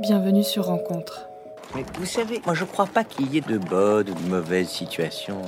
[0.00, 1.28] Bienvenue sur Rencontre.
[1.74, 4.70] Mais vous savez, moi je crois pas qu'il y ait de bonnes ou de mauvaises
[4.70, 5.42] situations.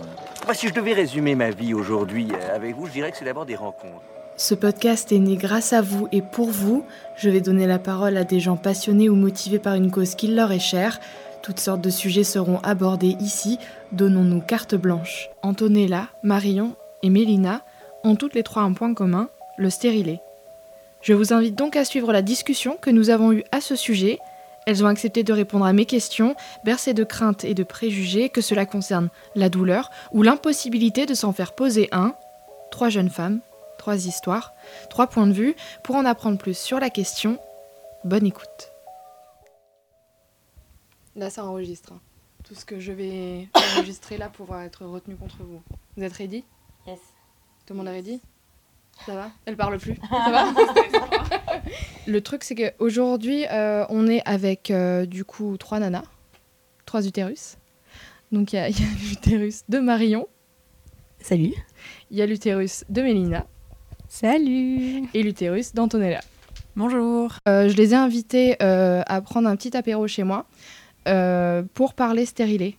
[0.45, 3.25] Moi, si je devais résumer ma vie aujourd'hui euh, avec vous, je dirais que c'est
[3.25, 4.03] d'abord des rencontres.
[4.37, 6.85] Ce podcast est né grâce à vous et pour vous.
[7.17, 10.27] Je vais donner la parole à des gens passionnés ou motivés par une cause qui
[10.27, 11.01] leur est chère.
[11.43, 13.59] Toutes sortes de sujets seront abordés ici.
[13.93, 15.31] Donnons-nous carte blanche.
[15.43, 17.63] Antonella, Marion et Mélina
[18.05, 20.21] ont toutes les trois un point commun, le stérilet.
[21.01, 24.19] Je vous invite donc à suivre la discussion que nous avons eue à ce sujet.
[24.67, 28.41] Elles ont accepté de répondre à mes questions, bercées de craintes et de préjugés, que
[28.41, 32.15] cela concerne la douleur ou l'impossibilité de s'en faire poser un.
[32.71, 33.41] Trois jeunes femmes,
[33.79, 34.53] trois histoires,
[34.91, 35.55] trois points de vue.
[35.83, 37.39] Pour en apprendre plus sur la question,
[38.05, 38.71] bonne écoute.
[41.17, 41.93] Là, ça enregistre.
[41.93, 42.01] hein.
[42.43, 45.63] Tout ce que je vais enregistrer là pourra être retenu contre vous.
[45.97, 46.45] Vous êtes ready?
[46.87, 46.99] Yes.
[47.67, 48.21] Tout le monde est ready?
[49.07, 49.97] Ça va Elle parle plus.
[50.11, 50.53] Ça va
[52.07, 56.05] Le truc, c'est qu'aujourd'hui, euh, on est avec euh, du coup trois nanas,
[56.87, 57.57] trois utérus.
[58.33, 60.27] Donc il y a, l'utérus de Marion,
[61.21, 61.55] Salut.
[62.11, 63.47] il y a l'utérus de Mélina
[64.09, 65.09] Salut.
[65.15, 66.21] et l'utérus d'Antonella.
[66.77, 67.31] Bonjour.
[67.47, 70.47] Euh, je les ai invités euh, à prendre un petit apéro chez moi
[71.07, 72.77] euh, pour parler stérilé.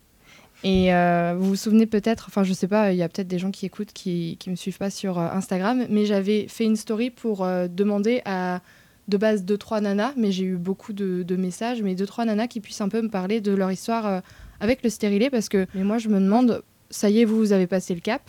[0.68, 3.38] Et euh, vous vous souvenez peut-être, enfin je sais pas, il y a peut-être des
[3.38, 6.76] gens qui écoutent qui, qui me suivent pas sur euh, Instagram, mais j'avais fait une
[6.76, 8.62] story pour euh, demander à
[9.08, 12.26] de base deux trois nanas, mais j'ai eu beaucoup de, de messages, mais deux trois
[12.26, 14.24] nanas qui puissent un peu me parler de leur histoire
[14.60, 17.54] avec le stérilet parce que mais moi je me demande, ça y est vous vous
[17.54, 18.24] avez passé le cap.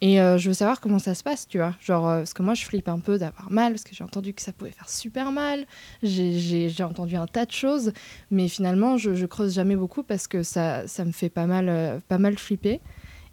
[0.00, 1.74] Et euh, je veux savoir comment ça se passe, tu vois.
[1.80, 4.34] Genre, euh, parce que moi, je flippe un peu d'avoir mal, parce que j'ai entendu
[4.34, 5.66] que ça pouvait faire super mal.
[6.02, 7.92] J'ai- entendu un tas de choses,
[8.30, 11.68] mais finalement, je, je creuse jamais beaucoup parce que ça, ça me fait pas mal,
[11.68, 12.80] euh, pas mal flipper.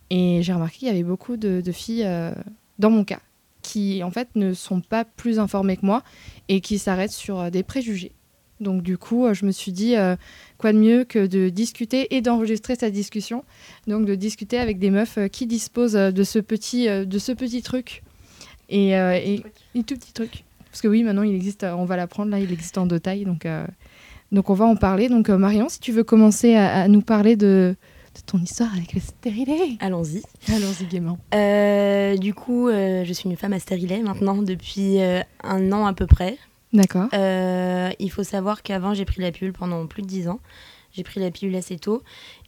[0.09, 2.07] Et j'ai remarqué qu'il y avait beaucoup de, filles,
[2.79, 3.21] dans mon cas,
[3.61, 6.03] qui en fait ne sont pas plus informées que moi
[6.49, 8.11] et qui s'arrêtent sur des préjugés.
[8.61, 10.15] Donc du coup, euh, je me suis dit, euh,
[10.57, 13.43] quoi de mieux que de discuter et d'enregistrer cette discussion.
[13.87, 17.61] Donc de discuter avec des meufs euh, qui disposent de ce petit, de ce petit
[17.61, 18.03] truc.
[18.69, 19.43] Et, euh, et,
[19.75, 20.45] et tout petit truc.
[20.69, 23.25] Parce que oui, maintenant, il existe, on va l'apprendre, là, il existe en deux tailles.
[23.25, 23.65] Donc, euh,
[24.31, 25.09] donc on va en parler.
[25.09, 27.75] Donc euh, Marion, si tu veux commencer à, à nous parler de,
[28.15, 29.75] de ton histoire avec le stérilet.
[29.81, 30.21] Allons-y.
[30.47, 31.17] Allons-y gaiement.
[31.33, 35.85] Euh, du coup, euh, je suis une femme à stérilet maintenant depuis euh, un an
[35.85, 36.37] à peu près.
[36.73, 37.07] D'accord.
[37.13, 40.39] Euh, il faut savoir qu'avant, j'ai pris la pilule pendant plus de 10 ans.
[40.93, 42.03] J'ai pris la pilule assez tôt.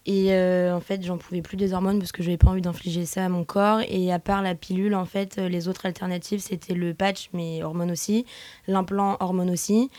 [0.06, 2.62] Et euh, en fait, j'en pouvais plus des hormones parce que je n'avais pas envie
[2.62, 3.82] d'infliger ça à mon corps.
[3.88, 7.64] Et à part la pilule, en fait, euh, les autres alternatives, c'était le patch, mais
[7.64, 8.26] hormones aussi,
[8.68, 9.90] l'implant, hormones aussi.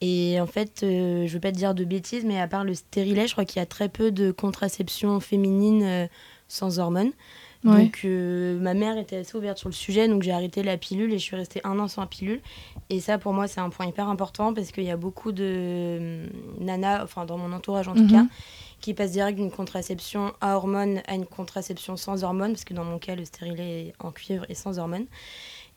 [0.00, 2.74] Et en fait, euh, je veux pas te dire de bêtises, mais à part le
[2.74, 6.08] stérilet, je crois qu'il y a très peu de contraception féminine
[6.46, 7.10] sans hormones.
[7.64, 7.84] Ouais.
[7.86, 11.12] Donc euh, ma mère était assez ouverte sur le sujet, donc j'ai arrêté la pilule
[11.12, 12.40] et je suis restée un an sans pilule.
[12.88, 15.44] Et ça pour moi c'est un point hyper important parce qu'il y a beaucoup de
[15.44, 16.26] euh,
[16.60, 18.10] nanas, enfin dans mon entourage en tout Mhm.
[18.12, 18.26] cas,
[18.80, 22.84] qui passent direct d'une contraception à hormones à une contraception sans hormones, parce que dans
[22.84, 25.06] mon cas le stérilet est en cuivre et sans hormones.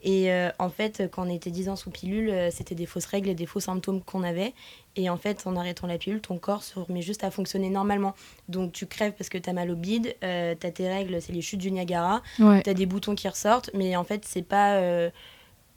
[0.03, 3.05] Et euh, en fait, quand on était 10 ans sous pilule, euh, c'était des fausses
[3.05, 4.53] règles et des faux symptômes qu'on avait.
[4.95, 8.15] Et en fait, en arrêtant la pilule, ton corps se remet juste à fonctionner normalement.
[8.49, 11.21] Donc tu crèves parce que tu as mal au bide, euh, tu as tes règles,
[11.21, 12.61] c'est les chutes du Niagara, Ouais.
[12.63, 15.09] tu as des boutons qui ressortent, mais en fait, c'est pas euh,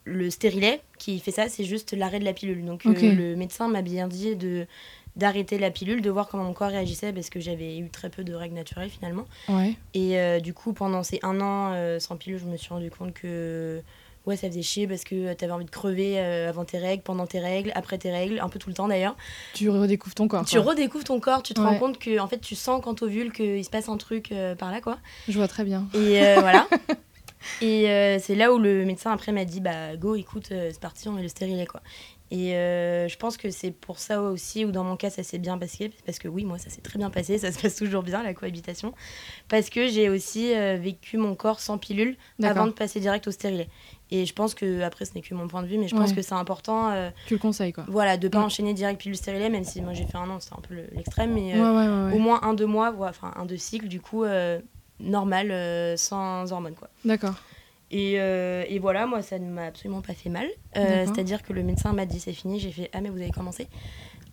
[0.05, 2.65] le stérilet qui fait ça, c'est juste l'arrêt de la pilule.
[2.65, 4.67] Donc le médecin m'a bien dit de
[5.17, 8.25] d'arrêter la pilule, de voir comment mon corps réagissait parce que j'avais eu très peu
[8.25, 9.27] de règles naturelles finalement.
[9.49, 9.75] Ouais.
[9.95, 12.91] Et euh, du coup, pendant ces un an euh, sans pilule, je me suis rendu
[12.91, 13.81] compte que
[14.27, 17.03] ouais, ça faisait chier parce que tu avais envie de crever euh, avant tes règles,
[17.03, 19.17] pendant tes règles, après tes règles, un peu tout le temps d'ailleurs.
[19.55, 20.45] Tu redécouvres ton corps.
[20.45, 20.71] Tu quoi.
[20.73, 21.67] redécouvres ton corps, tu te Ouais.
[21.67, 24.55] rends compte que en fait, tu sens quand t'ovules qu'il se passe un truc euh,
[24.55, 24.99] par là quoi.
[25.29, 25.87] Je vois très bien.
[25.95, 26.67] Et euh, voilà.
[27.61, 30.81] Et euh, c'est là où le médecin après m'a dit bah go écoute euh, c'est
[30.81, 31.83] parti on met le stérilet quoi.
[32.31, 35.39] Et euh, je pense que c'est pour ça aussi, ou dans mon cas, ça s'est
[35.39, 35.93] bien passé.
[36.07, 37.39] Parce que oui, moi, ça s'est très bien passé.
[37.39, 38.93] Ça se passe toujours bien, la cohabitation.
[39.49, 42.17] Parce que j'ai aussi euh, vécu mon corps sans pilule
[42.49, 43.69] avant de passer direct au stérilet.
[44.11, 46.13] Et je pense que, après, ce n'est que mon point de vue, mais je pense
[46.17, 47.85] que c'est important euh, Tu le conseilles, quoi.
[47.89, 48.45] voilà, de pas Mm.
[48.45, 50.89] enchaîner direct pilule stérilet, même si moi j'ai fait un an, c'était un peu le-
[50.93, 51.33] l'extrême.
[51.35, 54.25] Mais Ouais, au moins un, deux mois, enfin un, deux cycles, du coup,
[55.01, 56.89] normal, sans hormones, quoi.
[57.05, 57.35] D'accord.
[57.91, 60.47] Et, euh, et voilà, moi, ça ne m'a absolument pas fait mal.
[60.77, 61.05] Euh.
[61.07, 62.59] C'est-à-dire que le médecin m'a dit c'est fini.
[62.59, 63.69] J'ai fait ah mais vous avez commencé.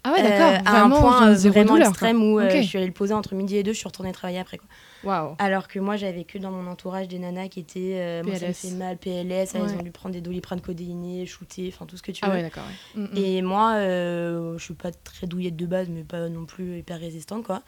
[0.03, 0.49] Ah ouais, d'accord.
[0.49, 3.57] Euh, à un point vraiment douleur, extrême où je suis allée le poser entre midi
[3.57, 3.73] et deux.
[3.73, 5.35] Je suis retournée travailler après quoi.
[5.37, 8.51] Alors que moi j'avais que dans mon entourage des nanas qui étaient moi ça me
[8.53, 8.57] PLS.
[8.61, 9.53] fait mal PLS.
[9.53, 9.73] Elles Ouais.
[9.79, 12.35] ont dû prendre des doliprane codéinés, shooter, enfin tout ce que tu Ah veux.
[12.37, 12.63] ouais, d'accord.
[12.95, 13.01] ouais.
[13.01, 13.17] Mm, mm.
[13.23, 17.43] Et moi, je suis pas très douillette de base, mais pas non plus hyper résistante,
[17.43, 17.61] quoi.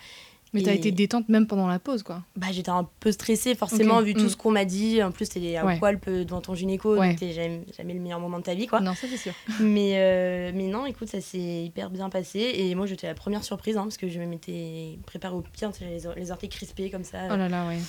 [0.53, 2.21] Mais t'as été détente même pendant la pause, quoi.
[2.35, 4.29] Bah, j'étais un peu stressée, forcément, vu tout Mm.
[4.29, 5.01] ce qu'on m'a dit.
[5.01, 5.79] En plus, t'es à Ouais.
[5.79, 7.09] poil peu devant ton gynéco, Ouais.
[7.09, 8.79] donc t'es jamais, jamais le meilleur moment de ta vie, quoi.
[8.79, 9.33] Non, ça c'est sûr.
[9.59, 12.39] Mais, euh, mais non, écoute, ça s'est hyper bien passé.
[12.55, 16.05] Et moi, j'étais la première surprise, hein, parce que je m'étais préparée au pire, les,
[16.05, 17.17] or- les orteils crispés comme ça.
[17.31, 17.79] Oh là là, ouais.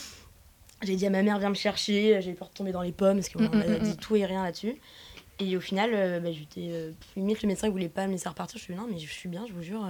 [0.82, 2.20] J'ai dit à ma mère, viens me chercher.
[2.22, 3.96] J'ai peur de tomber dans les pommes, parce qu'on Mm, mm, m'a mm, dit mm.
[3.96, 4.76] tout et rien là-dessus.
[5.40, 6.68] Et au final, euh, bah, j'étais.
[6.70, 8.58] euh, limite, le médecin ne voulait pas me laisser repartir.
[8.58, 9.84] Je suis non, mais je suis bien, je vous jure.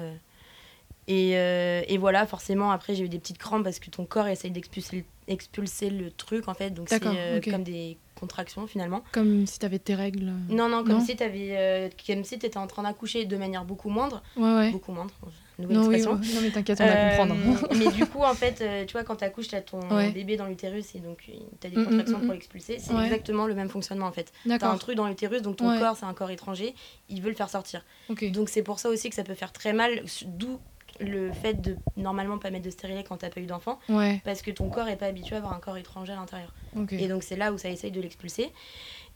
[1.08, 1.12] Euh.
[1.12, 4.26] Et, euh, et voilà, forcément, après, j'ai eu des petites crampes parce que ton corps
[4.28, 6.70] essaye d'expulser le- expulser le truc, en fait.
[6.70, 7.50] Donc, c'est euh, ok.
[7.50, 9.02] comme des contractions, finalement.
[9.12, 10.32] Comme si t'avais tes règles.
[10.48, 11.04] Non, non, comme Non.
[11.04, 11.90] si tu avais.
[12.06, 14.22] comme si étais en train d'accoucher de manière beaucoup moindre.
[14.36, 14.70] Ouais, ouais.
[14.70, 15.12] Beaucoup moindre.
[15.56, 16.20] Nouvelle Non, oui, expression.
[16.20, 16.34] ouais.
[16.34, 17.68] non, mais t'inquiète, on va Euh, comprendre.
[17.78, 19.78] mais du coup, en fait, euh, tu vois, quand tu accouches, tu as ton
[20.12, 22.78] bébé dans l'utérus et donc tu as des Mm, mm, contractions mm, pour l'expulser.
[22.80, 24.32] C'est exactement le même fonctionnement en fait.
[24.42, 26.74] Tu as un truc dans l'utérus, donc ton corps, c'est un corps étranger,
[27.08, 27.84] il veut le faire sortir.
[28.08, 28.30] Ok.
[28.32, 30.58] Donc c'est pour ça aussi que ça peut faire très mal, d'où
[31.00, 34.42] le fait de normalement pas mettre de stérilet quand t'as pas eu d'enfant, Ouais, parce
[34.42, 36.52] que ton corps est pas habitué à avoir un corps étranger à l'intérieur.
[36.90, 38.50] Et donc c'est là où ça essaye de l'expulser.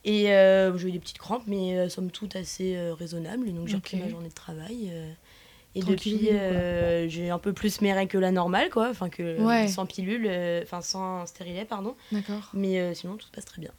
[0.04, 3.52] Et euh, j'ai eu des petites crampes, mais euh, somme toute assez euh, raisonnables.
[3.52, 4.02] Donc j'ai repris Ok.
[4.04, 4.90] ma journée de travail.
[4.92, 5.10] euh,
[5.74, 8.88] et Tranquille, depuis, j'ai un peu plus mes règles que la normale, quoi.
[8.90, 9.66] Enfin, que Ouais.
[9.68, 10.28] sans pilule,
[10.62, 11.94] enfin sans stérilet, pardon.
[12.12, 12.50] D'accord.
[12.54, 13.70] Mais sinon, tout se passe très bien.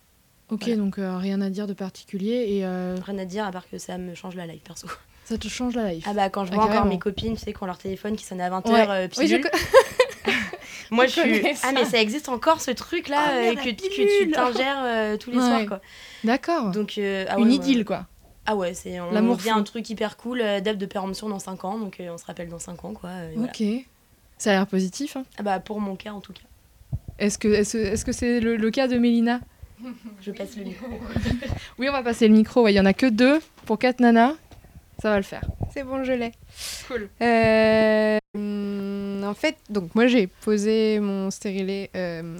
[0.50, 0.76] Ok, Voilà.
[0.78, 4.14] donc rien à dire de particulier et Rien à dire à part que ça me
[4.14, 4.88] change la life perso.
[5.30, 6.06] Ça te change la life.
[6.08, 8.16] Ah bah quand je Ah, vois encore mes copines, tu sais, qui ont leur téléphone
[8.16, 8.86] qui sonne à 20h, Ouais.
[8.90, 9.38] euh, Oui, je
[10.92, 11.46] Moi je je suis.
[11.64, 15.30] Ah mais ça existe encore ce truc là Ah, merde, que, tu t'ingères euh, tous
[15.32, 15.44] les Ouais.
[15.44, 15.82] soirs quoi.
[16.24, 16.72] D'accord.
[16.72, 18.08] Donc euh, ah ouais, Une idylle, quoi.
[18.48, 21.64] Ah ouais, c'est on L'amour un truc hyper cool, euh, date de péremption dans 5
[21.66, 23.10] ans, donc euh, on se rappelle dans 5 ans quoi.
[23.12, 23.52] euh, voilà.
[23.52, 23.64] Ok.
[24.40, 25.16] Ça a l'air positif.
[25.18, 25.26] hein.
[25.38, 26.42] Ah bah pour mon cas en tout cas.
[27.20, 29.42] Est-ce que est-ce est-ce que c'est le, le cas de Mélina?
[30.22, 30.88] Je passe le micro.
[31.78, 32.64] Oui, on va passer le micro.
[32.64, 34.34] ouais, Il y en a que deux pour quatre nanas.
[35.02, 35.44] Ça va le faire.
[35.74, 36.32] C'est bon, je l'ai.
[36.88, 37.10] Cool.
[37.22, 38.20] Euh,
[39.24, 41.90] en fait, donc moi j'ai posé mon stérilet.
[41.96, 42.38] euh,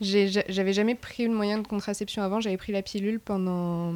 [0.00, 2.40] J'avais jamais pris le moyen de contraception avant.
[2.40, 3.92] J'avais pris la pilule pendant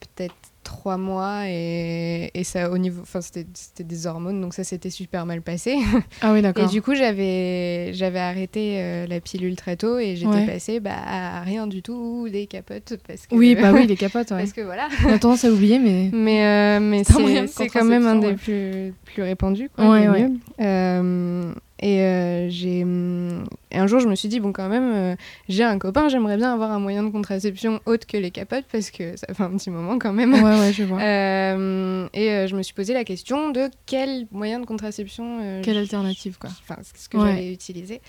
[0.00, 0.34] peut-être
[0.70, 4.88] trois mois et, et ça au niveau, enfin c'était c'était des hormones donc ça s'était
[4.88, 5.76] super mal passé.
[6.22, 6.68] Ah oui, Et d'accord.
[6.68, 10.46] du coup j'avais j'avais arrêté euh, la pilule très tôt et j'étais Ouais.
[10.46, 14.30] passée bah, à rien du tout des capotes parce que Oui, bah oui, les capotes,
[14.30, 14.38] ouais.
[14.42, 14.88] parce que voilà.
[15.04, 16.08] On a tendance à oublier, mais.
[16.12, 19.70] Mais, euh, mais C'est quand même un des plus, plus répandus.
[19.74, 20.28] Quoi, Ouais, le ouais.
[20.28, 20.36] mieux.
[20.60, 24.92] Euh, et euh, j'ai hum, et un jour, je me suis dit, bon, quand même,
[24.94, 25.16] euh,
[25.48, 28.90] j'ai un copain, j'aimerais bien avoir un moyen de contraception autre que les capotes parce
[28.90, 30.34] que ça fait un petit moment quand même.
[30.34, 30.98] Ouais, ouais, je vois.
[31.50, 35.60] Euh, et je me suis posé la question de quel moyen de contraception.
[35.62, 36.50] Quelle je- alternative, quoi.
[36.68, 37.28] Enfin, ce que Ouais.
[37.30, 38.00] j'allais utiliser.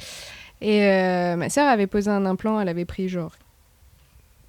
[0.62, 0.82] Et
[1.38, 3.32] ma sœur avait posé un implant, elle avait pris genre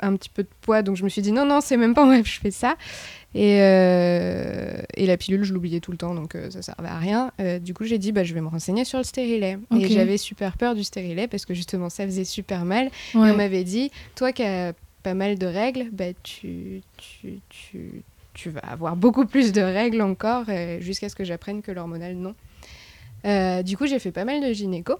[0.00, 2.04] un petit peu de poids, donc je me suis dit non, non, c'est même pas
[2.04, 2.74] en rêve, je fais ça.
[3.34, 6.98] Et, euh, et la pilule, je l'oubliais tout le temps, donc euh, ça servait à
[6.98, 7.32] rien.
[7.40, 9.58] Euh, du coup, j'ai dit, bah, je vais me renseigner sur le stérilet.
[9.78, 12.86] Et j'avais super peur du stérilet parce que justement, ça faisait super mal.
[12.86, 18.02] Et on m'avait dit, toi qui as pas mal de règles, bah, tu, tu, tu,
[18.34, 22.16] tu vas avoir beaucoup plus de règles encore euh, jusqu'à ce que j'apprenne que l'hormonal,
[22.16, 22.34] non.
[23.62, 24.94] Du coup, j'ai fait pas mal de gynéco.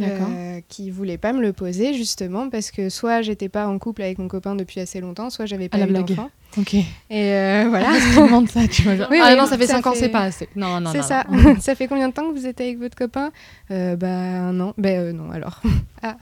[0.00, 4.00] Euh, qui voulaient pas me le poser justement parce que soit j'étais pas en couple
[4.00, 6.30] avec mon copain depuis assez longtemps, soit j'avais pas la eu d'enfant.
[6.58, 6.74] Ok.
[6.74, 7.86] Et euh, voilà.
[7.90, 8.92] Ah, demande ça, tu vois.
[9.10, 10.48] Oui, ah oui, non, ça fait ça 5 ans, c'est pas assez.
[10.54, 11.24] Non, non, C'est non, ça.
[11.30, 11.56] non.
[11.60, 13.30] ça fait combien de temps que vous êtes avec votre copain?
[13.70, 14.74] Euh, Bah un an.
[14.76, 15.60] Bah euh, non alors.
[16.02, 16.16] ah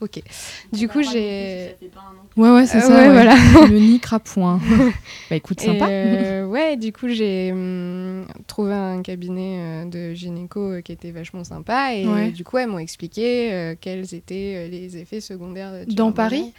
[0.00, 0.22] ok.
[0.72, 1.76] Du coup j'ai.
[2.36, 2.88] Ouais, ouais, c'est Euh, ça.
[2.88, 3.12] ouais, ouais.
[3.12, 3.34] voilà.
[3.68, 4.58] Le nid crapouin.
[5.30, 5.86] bah écoute, Et, sympa.
[5.88, 11.10] euh, ouais, du coup, j'ai hum, trouvé un cabinet euh, de gynéco euh, qui était
[11.12, 11.94] vachement sympa.
[11.94, 12.30] Et Ouais.
[12.30, 15.86] du coup, elles m'ont expliqué euh, quels étaient euh, les effets secondaires.
[15.86, 16.10] du Dans.
[16.10, 16.52] Paris?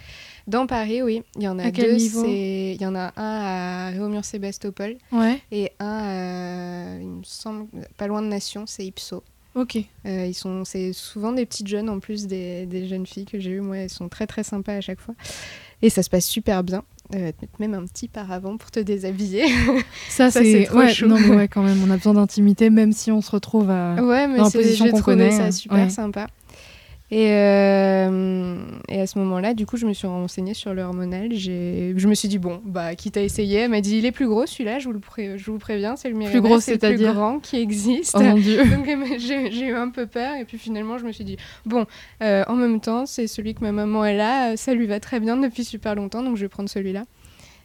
[0.46, 1.22] Dans Paris, oui.
[1.36, 2.24] Il y en a À quel deux.
[2.26, 5.40] Il y en a un à Réaumur-Sébastopol Ouais.
[5.50, 9.22] et un, à, il me semble, pas loin de Nation, c'est Ipso.
[9.56, 9.76] Ok.
[10.06, 13.40] Euh, ils sont, c'est souvent des petites jeunes en plus des, des jeunes filles que
[13.40, 13.60] j'ai eues.
[13.60, 15.14] Moi, elles sont très très sympas à chaque fois.
[15.82, 16.84] Et ça se passe super bien.
[17.14, 19.46] Euh, même un petit paravent pour te déshabiller.
[20.08, 21.06] Ça, Ça, c'est ouais, chou.
[21.06, 23.94] Non, mais ouais, quand même, on a besoin d'intimité, même si on se retrouve à.
[24.02, 25.88] Ouais, mais Dans la position qu'on connaît, ça euh, super ouais.
[25.90, 26.26] sympa.
[27.12, 28.56] Et, euh,
[28.88, 31.32] et à ce moment-là, du coup, je me suis renseignée sur le hormonal.
[31.34, 34.26] Je me suis dit, bon, bah, quitte à essayer, elle m'a dit, il est plus
[34.26, 36.78] gros celui-là, je vous le, pré- je vous préviens, c'est le Mirena, gros, c'est le
[36.88, 38.16] plus grand qui existe.
[38.18, 38.62] Oh mon dieu.
[38.70, 38.86] Donc
[39.18, 41.86] j'ai eu un peu peur et puis finalement je me suis dit bon
[42.22, 45.20] euh, en même temps c'est celui que ma maman elle a ça lui va très
[45.20, 47.04] bien depuis super longtemps donc je vais prendre celui-là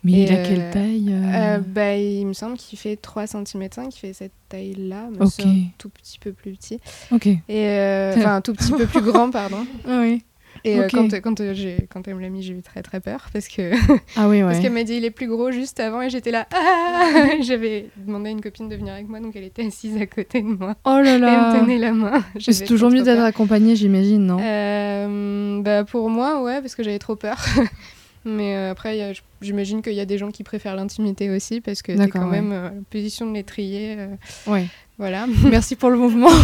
[0.04, 2.96] Mais Et, il a euh, quelle taille euh Euh, bah, il me semble qu'il fait
[2.96, 5.32] 3 cm 5 il fait cette taille là mais Ok.
[5.36, 6.80] c'est un tout petit peu plus petit
[7.12, 7.28] Ok.
[7.28, 10.24] et euh, enfin un tout petit peu plus grand pardon Ah oui.
[10.64, 13.48] Et quand, quand, j'ai- quand elle me l'a mis, j'ai eu très très peur parce
[13.48, 13.72] que
[14.16, 16.46] Ah oui, parce qu'elle m'a dit il est plus gros juste avant et j'étais là.
[16.54, 20.06] Ah J'avais demandé à une copine de venir avec moi, donc elle était assise à
[20.06, 20.76] côté de moi.
[20.86, 21.60] Oh là Et elle me là.
[21.60, 22.24] tenait la main.
[22.40, 23.26] C'est toujours mieux d'être peur.
[23.26, 25.62] accompagné, j'imagine, non?
[25.64, 27.38] Bah pour moi, ouais, parce que j'avais trop peur.
[28.24, 31.92] Mais euh, après, j'imagine qu'il y a des gens qui préfèrent l'intimité aussi, parce que
[31.94, 32.42] D'accord, quand ouais.
[32.42, 33.96] même euh, position de l'étrier.
[33.98, 34.08] euh,
[34.48, 34.66] Ouais.
[34.98, 35.26] voilà.
[35.50, 36.30] Merci pour le mouvement.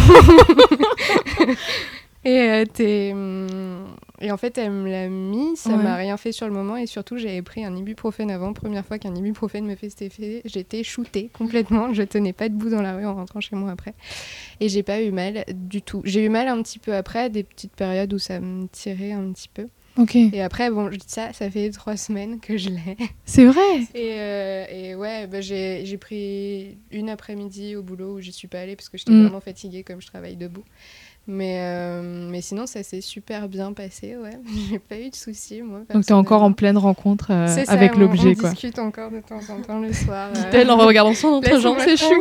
[2.24, 3.86] Et, euh, hum,
[4.20, 5.76] et en fait, elle me l'a mis, ça Ouais.
[5.82, 6.76] m'a rien fait sur le moment.
[6.76, 8.52] Et surtout, j'avais pris un ibuprofène avant.
[8.52, 11.94] Première fois qu'un ibuprofène me fait cet effet, j'étais shootée complètement.
[11.94, 13.94] Je tenais pas debout dans la rue en rentrant chez moi après.
[14.60, 16.02] Et j'ai pas eu mal du tout.
[16.04, 19.32] J'ai eu mal un petit peu après, des petites périodes où ça me tirait un
[19.32, 19.66] petit peu.
[19.98, 20.16] Ok.
[20.16, 22.96] Et après, bon, je ça, ça fait trois semaines que je l'ai.
[23.26, 23.80] C'est vrai.
[23.94, 28.48] Et, euh, et ouais, bah, j'ai j'ai pris une après-midi au boulot où j'y suis
[28.48, 29.22] pas allée parce que j'étais Mm.
[29.22, 30.64] vraiment fatiguée comme je travaille debout.
[31.30, 34.38] Mais, euh, mais sinon, ça s'est super bien passé, ouais.
[34.70, 35.80] J'ai pas eu de soucis, moi.
[35.92, 38.50] Donc t'es encore en pleine rencontre euh, ça, avec on- l'objet, on quoi.
[38.50, 40.30] discute encore de temps en temps le soir.
[40.34, 42.14] euh, Dit-elle en regardant son entrejambe, c'est chou.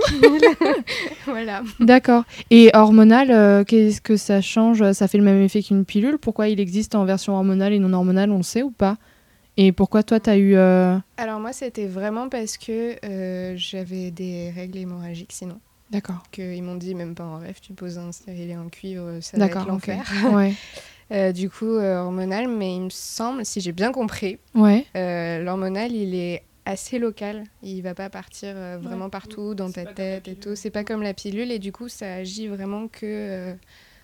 [1.26, 1.64] voilà.
[1.80, 2.24] D'accord.
[2.52, 4.92] Et hormonal, euh, qu'est-ce que ça change?
[4.92, 6.18] Ça fait le même effet qu'une pilule?
[6.18, 8.98] Pourquoi il existe en version hormonale et non hormonale, on le sait ou pas?
[9.56, 10.56] Et pourquoi toi, t'as eu...
[10.56, 15.60] euh, Alors moi, c'était vraiment parce que euh, j'avais des règles hémorragiques sinon.
[15.91, 16.24] D'accord.
[16.32, 19.46] Qu'ils m'ont dit, même pas en rêve, tu poses un stérilet en cuivre, ça va
[19.46, 20.06] être l'enfer.
[20.34, 20.53] Ouais.
[21.10, 24.86] Euh, du coup, euh, hormonal, mais il me semble, si j'ai bien compris, Ouais.
[24.98, 27.46] euh, l'hormonal, il est assez local.
[27.63, 29.12] Il va pas partir euh, vraiment Ouais.
[29.12, 30.58] partout dans ta tête et tout.
[30.58, 33.53] C'est pas comme la pilule et du coup, ça agit vraiment que, euh,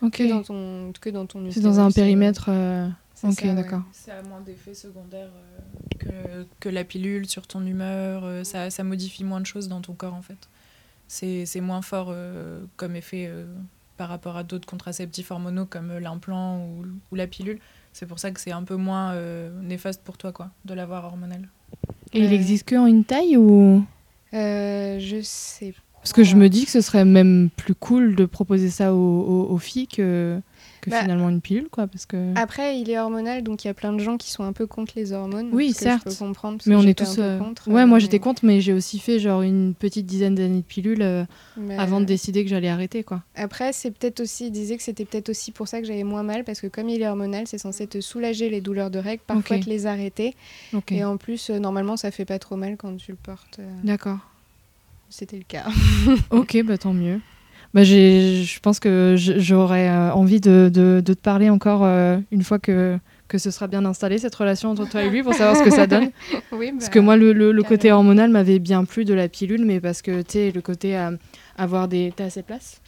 [0.00, 2.46] dans ton que dans ton C'est dans un périmètre...
[2.48, 2.88] euh,
[3.22, 3.82] Ok, d'accord.
[3.92, 8.22] Ça a moins d'effets secondaires euh, que, que la pilule sur ton humeur.
[8.24, 10.48] euh, ça, ça modifie moins de choses dans ton corps, en fait.
[11.08, 13.44] C'est c'est moins fort euh, comme effet euh,
[13.96, 17.58] par rapport à d'autres contraceptifs hormonaux comme euh, l'implant ou, ou la pilule.
[17.92, 21.04] C'est pour ça que c'est un peu moins euh, néfaste pour toi, quoi, de l'avoir
[21.04, 21.48] hormonal.
[22.12, 23.84] Et il existe que en une taille ou...
[24.32, 28.24] Euh, je sais Parce que je me dis que ce serait même plus cool de
[28.24, 30.40] proposer ça aux, aux- aux filles que,
[30.84, 31.86] que Bah, finalement une pilule, quoi.
[31.86, 32.32] Parce que...
[32.36, 34.66] Après, il est hormonal, donc il y a plein de gens qui sont un peu
[34.66, 35.48] contre les hormones.
[35.52, 36.02] Oui, que certes.
[36.06, 36.58] Je peux comprendre.
[36.58, 37.16] parce mais on est tous.
[37.18, 40.06] euh, contre, Ouais, euh, moi mais- j'étais contre, mais j'ai aussi fait genre une petite
[40.06, 41.24] dizaine d'années de pilules euh,
[41.56, 43.22] mais- avant de décider que j'allais arrêter, quoi.
[43.34, 46.22] Après, c'est peut-être aussi, il disait que c'était peut-être aussi pour ça que j'avais moins
[46.22, 49.22] mal, parce que comme il est hormonal, c'est censé te soulager les douleurs de règles,
[49.26, 49.64] parfois Ok.
[49.64, 50.34] te les arrêter.
[50.72, 50.92] Ok.
[50.92, 53.58] Et en plus, euh, normalement, ça fait pas trop mal quand tu le portes.
[53.58, 54.18] euh, D'accord.
[55.10, 55.64] C'était le cas.
[56.30, 57.20] Ok, bah tant mieux.
[57.74, 62.44] Bah, je pense que j'aurais euh, envie de, de- de te parler encore euh, une
[62.44, 65.56] fois que, que ce sera bien installé, cette relation entre toi et lui, pour savoir
[65.56, 66.10] ce que ça donne.
[66.52, 69.28] oui, Parce bah, que moi, le, le- le côté hormonal m'avait bien plu de la
[69.28, 71.16] pilule, mais parce que, tu sais, le côté euh,
[71.58, 72.12] avoir des...
[72.14, 72.80] T'as assez de place?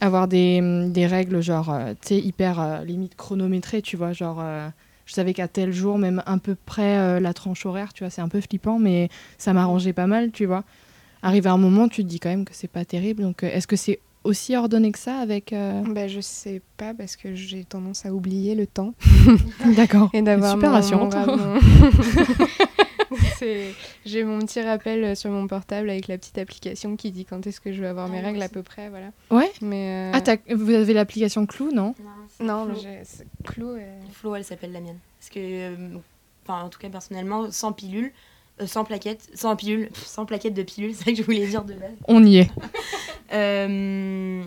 [0.00, 4.12] Avoir des, hum, des règles, genre, euh, tu sais, hyper euh, limite chronométrées, tu vois,
[4.12, 4.38] genre...
[4.40, 4.68] euh,
[5.06, 8.20] je savais qu'à tel jour, même un peu près la tranche horaire, tu vois, c'est
[8.20, 9.08] un peu flippant, mais
[9.38, 10.64] ça m'arrangeait pas mal, tu vois.
[11.22, 13.22] Arrivé à un moment, tu te dis quand même que c'est pas terrible.
[13.22, 15.52] Donc, est-ce que c'est aussi ordonné que ça avec...
[15.52, 18.94] euh, bah, je sais pas, parce que j'ai tendance à oublier le temps.
[19.76, 20.10] D'accord.
[20.12, 20.78] Et d'avoir Super mon-
[23.38, 23.72] C'est-
[24.04, 27.60] J'ai mon petit rappel sur mon portable avec la petite application qui dit quand est-ce
[27.60, 29.10] que je vais avoir mes Ah, règles moi à peu près, voilà.
[29.30, 31.94] Ouais Mais euh, Ah, vous avez l'application Clou, non?
[32.40, 33.76] Non, mais j'ai c'est Clou.
[33.76, 34.98] et- Flo, elle s'appelle la mienne.
[35.18, 35.96] Parce que, euh,
[36.44, 38.12] enfin, en tout cas, personnellement, sans pilule,
[38.60, 41.64] euh, sans plaquette, sans pilule, sans plaquette de pilule, c'est ça que je voulais dire
[41.64, 41.94] de base.
[42.06, 42.50] On y est.
[43.30, 44.42] Euh,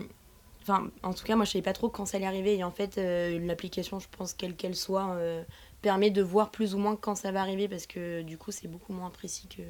[0.62, 2.56] Enfin, en tout cas, moi, je savais pas trop quand ça allait arriver.
[2.56, 5.16] Et en fait, euh, l'application, je pense, quelle qu'elle soit,
[5.82, 8.66] permet de voir plus ou moins quand ça va arriver parce que du coup, c'est
[8.66, 9.62] beaucoup moins précis que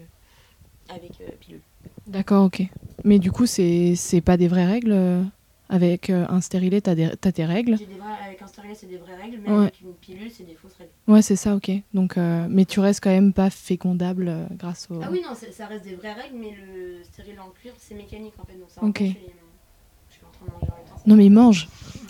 [0.95, 1.61] avec pilule.
[2.07, 2.63] D'accord, ok.
[3.05, 5.27] Mais du coup, c'est c'est pas des vraies règles
[5.75, 8.75] Avec euh, un stérilet, t'as des- t'as tes règles J'ai des vrais- avec un stérilet,
[8.75, 9.57] c'est des vraies règles, mais Ouais.
[9.63, 10.91] avec une pilule, c'est des fausses règles.
[11.09, 11.71] Ouais, c'est ça, ok.
[11.95, 15.01] Donc, euh, mais tu restes quand même pas fécondable euh, grâce au.
[15.03, 18.35] Ah oui, non, ça reste des vraies règles, mais le stérilet en cuivre, c'est mécanique
[18.39, 18.59] en fait.
[18.59, 19.01] Donc ça Ok.
[19.01, 19.33] empêche les.
[20.11, 21.03] Je suis en train de manger en même temps.
[21.07, 21.69] Non, mais mange.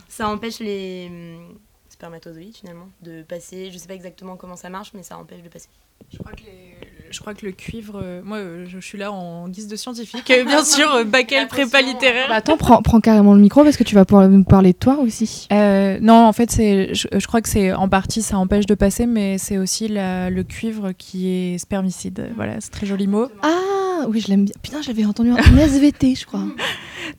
[0.09, 1.54] Ça empêche les hum,
[2.02, 3.71] spermatozoïdes finalement de passer.
[3.73, 5.68] Je sais pas exactement comment ça marche, mais ça empêche de passer.
[6.12, 6.76] Je crois que, les-
[7.12, 10.28] je crois que le cuivre, euh, moi euh, je, suis là en guise de scientifique,
[10.32, 10.88] euh, bien sûr,
[11.30, 12.26] La prépa littéraire.
[12.28, 14.78] Bah, attends, prends, prends carrément le micro parce que tu vas pouvoir nous parler de
[14.78, 15.47] toi aussi.
[15.52, 18.75] Euh, non, en fait, c'est, je, je crois que c'est en partie ça empêche de
[18.75, 22.30] passer, mais c'est aussi la- le cuivre qui est spermicide.
[22.35, 23.28] Voilà, c'est très joli mot.
[23.42, 24.54] Ah, oui, je l'aime bien.
[24.61, 26.44] Putain, j'avais entendu un SVT, je crois.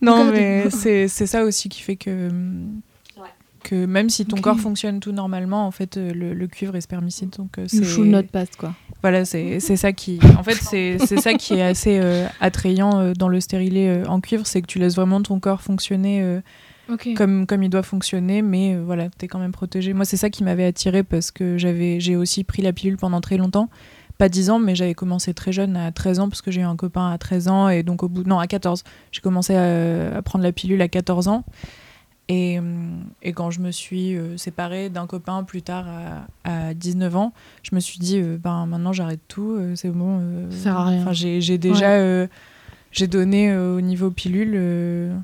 [0.02, 2.80] Non, mais c'est, c'est ça aussi qui fait que, hum.
[3.64, 6.80] Que même si ton corps fonctionne tout normalement, en fait, euh, le, le cuivre est
[6.80, 7.30] spermicide.
[7.30, 7.80] Donc, euh, c'est...
[7.80, 8.74] de notre passe, quoi.
[9.04, 10.18] Voilà, c'est c'est ça qui.
[10.38, 14.06] En fait, c'est c'est ça qui est assez euh, attrayant euh, dans le stérilet euh,
[14.06, 16.40] en cuivre, c'est que tu laisses vraiment ton corps fonctionner
[17.14, 19.92] comme, comme il doit fonctionner, mais voilà, t'es quand même protégé.
[19.92, 23.20] Moi, c'est ça qui m'avait attiré parce que j'avais, j'ai aussi pris la pilule pendant
[23.20, 23.68] très longtemps.
[24.16, 26.64] Pas 10 ans, mais j'avais commencé très jeune, à 13 ans, parce que j'ai eu
[26.64, 28.22] un copain à 13 ans, et donc au bout.
[28.24, 28.84] Non, à 14.
[29.12, 31.44] J'ai commencé à, à prendre la pilule à 14 ans.
[32.28, 35.86] Et, hum, et quand je me suis euh, séparée d'un copain plus tard
[36.44, 39.90] à, à 19 ans, je me suis dit, euh, ben maintenant j'arrête tout, euh, c'est
[39.90, 40.18] bon.
[40.22, 41.12] euh, Ça sert à rien.
[41.12, 41.90] J'ai déjà.
[41.90, 42.26] euh,
[42.92, 45.14] j'ai donné euh, au niveau pilule, euh,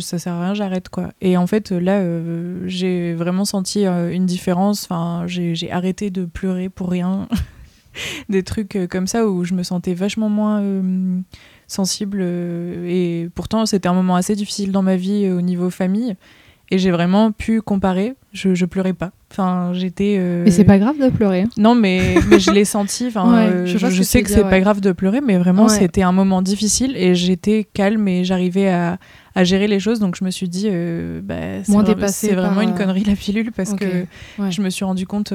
[0.00, 1.12] ça sert à rien, j'arrête quoi.
[1.20, 4.84] Et en fait, euh, là, euh, j'ai vraiment senti euh, une différence.
[4.84, 7.28] Enfin, j'ai arrêté de pleurer pour rien.
[8.28, 11.20] Des trucs euh, comme ça où je me sentais vachement moins euh,
[11.66, 12.18] sensible.
[12.20, 16.16] euh, et pourtant, c'était un moment assez difficile dans ma vie euh, au niveau famille.
[16.70, 18.14] Et j'ai vraiment pu comparer.
[18.34, 19.10] Je, je pleurais pas.
[19.32, 20.16] Enfin, j'étais.
[20.18, 21.44] euh, Mais c'est pas grave de pleurer.
[21.56, 23.06] non, mais, mais je l'ai senti.
[23.08, 25.68] Enfin, Ouais, euh, je sais que c'est pas grave de pleurer, mais vraiment, Ouais.
[25.78, 28.98] c'était un moment difficile et j'étais calme et j'arrivais à,
[29.34, 29.98] à gérer les choses.
[29.98, 31.64] Donc, je me suis dit, euh, bah,
[32.08, 34.04] c'est vraiment par, une euh, connerie la pilule parce que
[34.50, 35.32] je me suis rendu compte.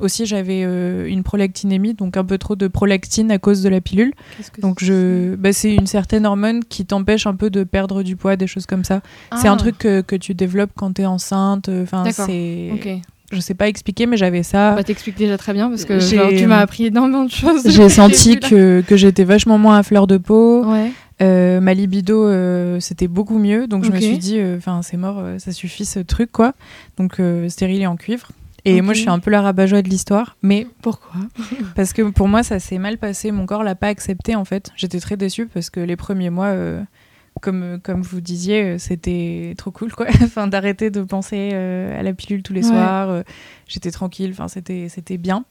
[0.00, 3.68] Euh, aussi, j'avais euh, une prolactinémie, donc un peu trop de prolactine à cause de
[3.68, 4.12] la pilule.
[4.52, 8.16] Que Donc, je, bah, c'est une certaine hormone qui t'empêche un peu de perdre du
[8.16, 9.00] poids, des choses comme ça.
[9.36, 11.68] C'est Ah, un truc que, que tu développes quand t'es enceinte.
[11.68, 12.26] Enfin, D'accord.
[12.26, 12.70] c'est.
[12.72, 12.88] Ok.
[13.30, 14.74] Je sais pas expliquer, mais j'avais ça.
[14.74, 17.60] Bah, t'expliques déjà très bien parce que genre, tu m'as appris énormément de choses.
[17.66, 20.64] J'ai senti que, que j'étais vachement moins à fleur de peau.
[20.64, 20.90] Ouais.
[21.20, 23.66] Euh, ma libido, euh, c'était beaucoup mieux.
[23.66, 26.54] Donc je me suis dit, enfin c'est mort, euh, ça suffit ce truc quoi.
[26.96, 28.28] Donc euh, stérile et en cuivre.
[28.76, 31.12] Et moi je suis un peu la rabat-joie de l'histoire, mais Pourquoi?
[31.74, 33.30] parce que pour moi ça s'est mal passé.
[33.32, 34.70] Mon corps l'a pas accepté en fait.
[34.76, 36.82] J'étais très déçue parce que les premiers mois, euh,
[37.40, 40.06] comme comme vous disiez, euh, c'était trop cool quoi.
[40.22, 42.70] enfin d'arrêter de penser euh, à la pilule tous les Ouais.
[42.72, 43.08] soirs.
[43.10, 43.22] euh,
[43.66, 44.30] J'étais tranquille.
[44.32, 45.44] Enfin c'était c'était bien.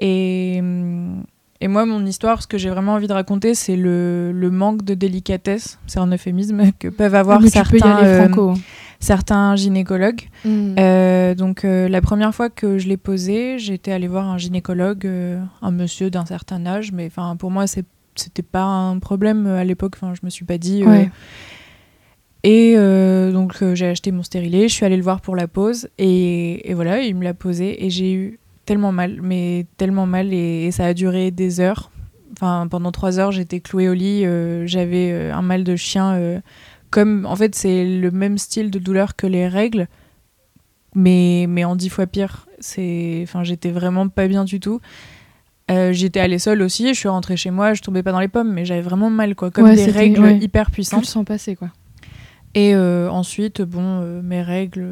[0.00, 0.60] Et
[1.60, 4.82] et moi, mon histoire, ce que j'ai vraiment envie de raconter, c'est le, le manque
[4.84, 8.24] de délicatesse, c'est un euphémisme, que peuvent avoir Mais tu peux y certains, aller euh,
[8.26, 8.54] franco.
[9.02, 10.28] Certains gynécologues.
[10.44, 10.76] Mm.
[10.78, 15.04] Euh, donc, euh, la première fois que je l'ai posé, j'étais allée voir un gynécologue,
[15.04, 19.64] euh, un monsieur d'un certain âge, mais enfin, pour moi, c'était pas un problème à
[19.64, 19.94] l'époque.
[19.96, 20.84] Enfin, je me suis pas dit.
[20.84, 21.10] Ouais.
[22.44, 22.74] Et
[23.32, 26.74] donc, j'ai acheté mon stérilet, je suis allée le voir pour la pose, et, et
[26.74, 30.70] voilà, il me l'a posé, et j'ai eu tellement mal, mais tellement mal, et, et
[30.70, 31.90] ça a duré des heures.
[32.32, 36.14] Enfin, pendant trois heures, j'étais clouée au lit, euh, j'avais euh, un mal de chien.
[36.14, 36.40] euh,
[36.92, 39.88] comme, en fait, c'est le même style de douleur que les règles,
[40.94, 42.46] mais, mais en dix fois pire.
[42.60, 44.80] C'est, enfin, j'étais vraiment pas bien du tout.
[45.70, 48.28] Euh, j'étais allée seule aussi, je suis rentrée chez moi, je tombais pas dans les
[48.28, 50.38] pommes, mais j'avais vraiment mal, quoi, comme Ouais, des règles ouais.
[50.38, 51.04] hyper puissantes.
[51.06, 51.68] sens passer quoi.
[52.54, 54.84] Et euh, ensuite, bon, euh, mes règles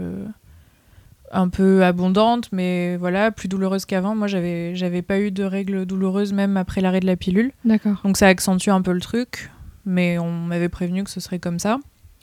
[1.32, 4.14] un peu abondantes, mais voilà, plus douloureuses qu'avant.
[4.16, 7.52] Moi, j'avais, j'avais pas eu de règles douloureuses même après l'arrêt de la pilule.
[7.64, 8.00] D'accord.
[8.04, 9.50] Donc ça accentue un peu le truc,
[9.90, 11.78] mais on m'avait prévenu que ce serait comme ça.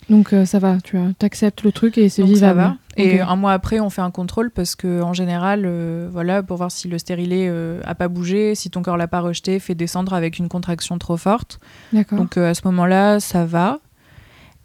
[0.09, 2.59] Donc euh, ça va, tu acceptes le truc et c'est Donc ça vivable.
[2.59, 2.75] va.
[2.95, 6.57] Et un mois après, on fait un contrôle parce que en général, euh, voilà, pour
[6.57, 9.75] voir si le stérilet euh, a pas bougé, si ton corps l'a pas rejeté, fait
[9.75, 11.59] descendre avec une contraction trop forte.
[12.11, 13.79] Donc euh, à ce moment-là, ça va.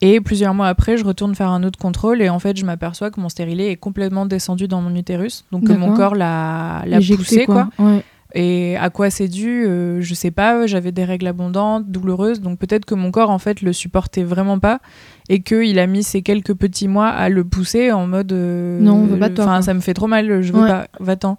[0.01, 3.11] Et plusieurs mois après, je retourne faire un autre contrôle et en fait, je m'aperçois
[3.11, 5.45] que mon stérilet est complètement descendu dans mon utérus.
[5.53, 6.83] Donc que mon corps l'a,
[7.17, 7.69] poussé, quoi.
[7.79, 8.03] Ouais.
[8.35, 10.67] Et à quoi c'est dû euh, Je sais pas.
[10.67, 14.59] J'avais des règles abondantes, douloureuses, donc peut-être que mon corps en fait le supportait vraiment
[14.59, 14.81] pas
[15.29, 18.33] et qu'il a mis ces quelques petits mois à le pousser en mode.
[18.33, 20.43] euh, Non, on veut pas Enfin, ça me fait trop mal.
[20.43, 20.69] Je veux Ouais.
[20.69, 20.87] pas.
[21.01, 21.37] Va-t'en.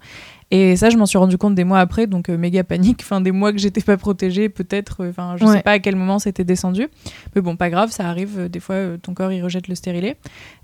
[0.51, 2.99] Et ça, je m'en suis rendu compte des mois après, donc euh, méga panique.
[3.01, 5.01] Enfin, des mois que j'étais pas protégée, peut-être.
[5.03, 5.53] euh, Enfin, je Ouais.
[5.57, 6.89] sais pas à quel moment c'était descendu.
[7.35, 8.49] Mais bon, pas grave, ça arrive.
[8.49, 10.15] des fois, ton corps il rejette le stérilet.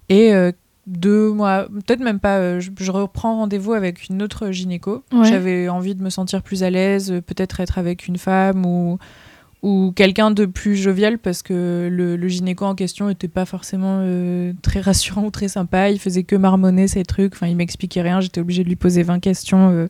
[0.09, 0.31] Et
[0.89, 2.37] deux mois, peut-être même pas.
[2.37, 5.03] euh, je, je reprends rendez-vous avec une autre gynéco.
[5.13, 5.27] Ouais.
[5.29, 8.97] J'avais envie de me sentir plus à l'aise, euh, peut-être être avec une femme ou
[9.61, 13.99] ou quelqu'un de plus jovial parce que le, le gynéco en question était pas forcément
[14.03, 15.89] euh, très rassurant ou très sympa.
[15.89, 17.33] Il faisait que marmonner ces trucs.
[17.33, 18.21] Enfin, il m'expliquait rien.
[18.21, 19.87] J'étais obligée de lui poser 20 questions euh,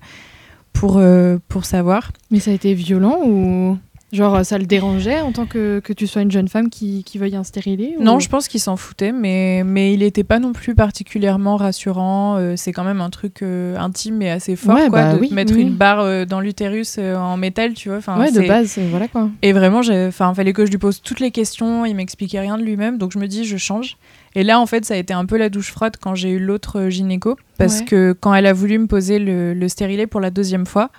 [0.74, 2.12] pour, euh, pour savoir.
[2.32, 3.78] Mais ça a été violent ou?
[4.12, 7.18] Genre ça le dérangeait en tant que, que tu sois une jeune femme qui, qui
[7.18, 10.40] veuille un stérilet ou- Non, je pense qu'il s'en foutait, mais, mais il était pas
[10.40, 12.38] non plus particulièrement rassurant.
[12.38, 15.20] Euh, c'est quand même un truc euh, intime et assez fort, Ouais, quoi, bah de
[15.20, 15.62] oui, mettre oui.
[15.62, 17.98] une barre euh, dans l'utérus euh, en métal, tu vois.
[18.00, 19.30] Enfin, Ouais, de base, euh, voilà quoi.
[19.42, 21.86] Et vraiment, enfin, fallait que je lui pose toutes les questions.
[21.86, 23.98] Il m'expliquait rien de lui-même, donc je me dis, je change.
[24.36, 26.40] Et là, en fait, ça a été un peu la douche froide quand j'ai eu
[26.40, 27.86] l'autre euh, gynéco, parce Ouais.
[27.86, 30.90] que quand elle a voulu me poser le, le stérilet pour la deuxième fois,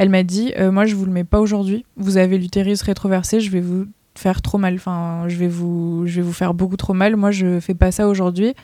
[0.00, 1.84] elle m'a dit, euh, moi, je vous le mets pas aujourd'hui.
[1.96, 3.84] Vous avez l'utérus rétroversé, je vais vous
[4.14, 4.74] faire trop mal.
[4.76, 7.16] Enfin, je vais vous, je vais vous faire beaucoup trop mal.
[7.16, 8.54] Moi, je fais pas ça aujourd'hui.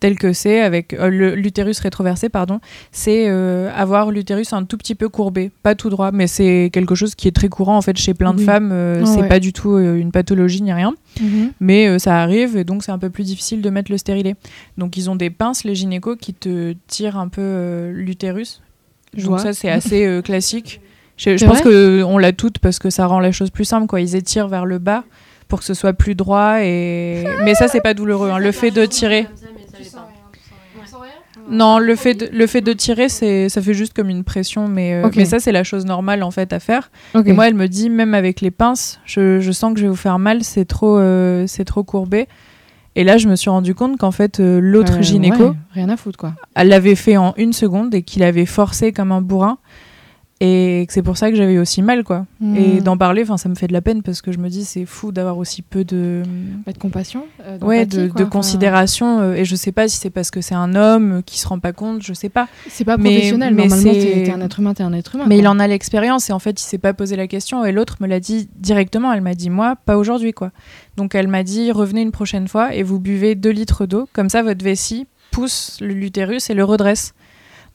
[0.00, 2.58] tel que c'est avec euh, l'utérus rétroversé pardon
[2.92, 6.94] c'est euh, avoir l'utérus un tout petit peu courbé pas tout droit mais c'est quelque
[6.94, 8.44] chose qui est très courant en fait chez plein de Oui.
[8.44, 9.28] femmes euh, Ah c'est ouais.
[9.28, 11.52] pas du tout une pathologie ni rien Mhm.
[11.60, 14.34] mais ça arrive et donc c'est un peu plus difficile de mettre le stérilet
[14.76, 18.60] donc ils ont des pinces les gynécos qui te tirent un peu l'utérus
[19.16, 19.38] Je donc vois.
[19.38, 20.80] ça c'est assez euh, classique
[21.16, 21.62] je, pense vrai?
[21.62, 24.48] que on l'a toutes parce que ça rend la chose plus simple quoi ils étirent
[24.48, 25.04] vers le bas
[25.46, 28.38] pour que ce soit plus droit et mais ça c'est pas douloureux hein.
[28.38, 29.28] le fait de tirer
[31.50, 34.66] non, le fait de, le fait de tirer, c'est, ça fait juste comme une pression,
[34.68, 36.90] mais, euh, mais ça, c'est la chose normale en fait à faire.
[37.26, 39.90] Et moi, elle me dit, même avec les pinces, je, je sens que je vais
[39.90, 42.28] vous faire mal, c'est trop, euh, c'est trop courbé.
[42.96, 45.96] Et là, je me suis rendu compte qu'en fait, euh, l'autre gynéco, ouais, rien à
[45.96, 46.34] foutre, quoi.
[46.54, 49.58] elle l'avait fait en une seconde et qu'il avait forcé comme un bourrin.
[50.44, 52.26] Et que c'est pour ça que j'avais aussi mal, quoi.
[52.42, 52.80] Et Hmm.
[52.80, 54.84] d'en parler, enfin, ça me fait de la peine parce que je me dis, c'est
[54.84, 56.22] fou d'avoir aussi peu de,
[56.64, 58.18] Pas de compassion euh, ouais, de, quoi.
[58.18, 59.20] de Enfin, considération.
[59.20, 61.58] euh, et je sais pas si c'est parce que c'est un homme qui se rend
[61.58, 62.48] pas compte, je sais pas.
[62.68, 63.54] C'est pas Mais- professionnel.
[63.54, 65.24] mais Normalement, t'es un être humain, t'es un être humain.
[65.28, 65.42] Mais quoi.
[65.42, 67.64] il en a l'expérience et en fait, il s'est pas posé la question.
[67.64, 69.12] Et l'autre me l'a dit directement.
[69.12, 70.50] Elle m'a dit, moi, pas aujourd'hui, quoi.
[70.96, 74.08] Donc, elle m'a dit, revenez une prochaine fois et vous buvez 2 litres d'eau.
[74.12, 77.14] Comme ça, votre vessie pousse l'utérus et le redresse.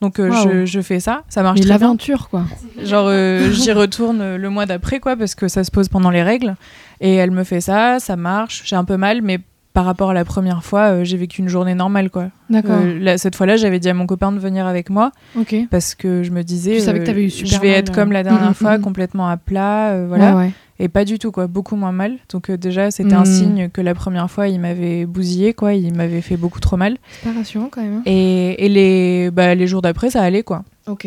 [0.00, 1.24] Donc, euh, je, je fais ça.
[1.28, 2.44] Ça marche Mais l'aventure, quoi.
[2.82, 6.10] Genre, euh, j'y retourne euh, le mois d'après, quoi, parce que ça se pose pendant
[6.10, 6.56] les règles.
[7.00, 8.62] Et elle me fait ça, ça marche.
[8.64, 9.40] J'ai un peu mal, mais
[9.74, 12.28] par rapport à la première fois, euh, j'ai vécu une journée normale, quoi.
[12.48, 12.78] D'accord.
[12.82, 15.54] Euh, cette fois-là, j'avais dit à mon copain de venir avec moi ok.
[15.70, 17.92] parce que je me disais, Tu savais que t'avais eu je super vais mal, être
[17.92, 20.34] comme la dernière fois, complètement à plat, voilà.
[20.34, 20.50] Ouais, ouais.
[20.82, 22.16] Et pas du tout, quoi, beaucoup moins mal.
[22.32, 23.26] Donc euh, déjà, c'était un Mm.
[23.26, 26.96] signe que la première fois, il m'avait bousillé, quoi, il m'avait fait beaucoup trop mal.
[27.20, 27.96] C'est pas rassurant, quand même.
[27.98, 28.02] hein.
[28.06, 30.64] Et, et les, bah, les jours d'après, ça allait, quoi.
[30.88, 31.06] Ok.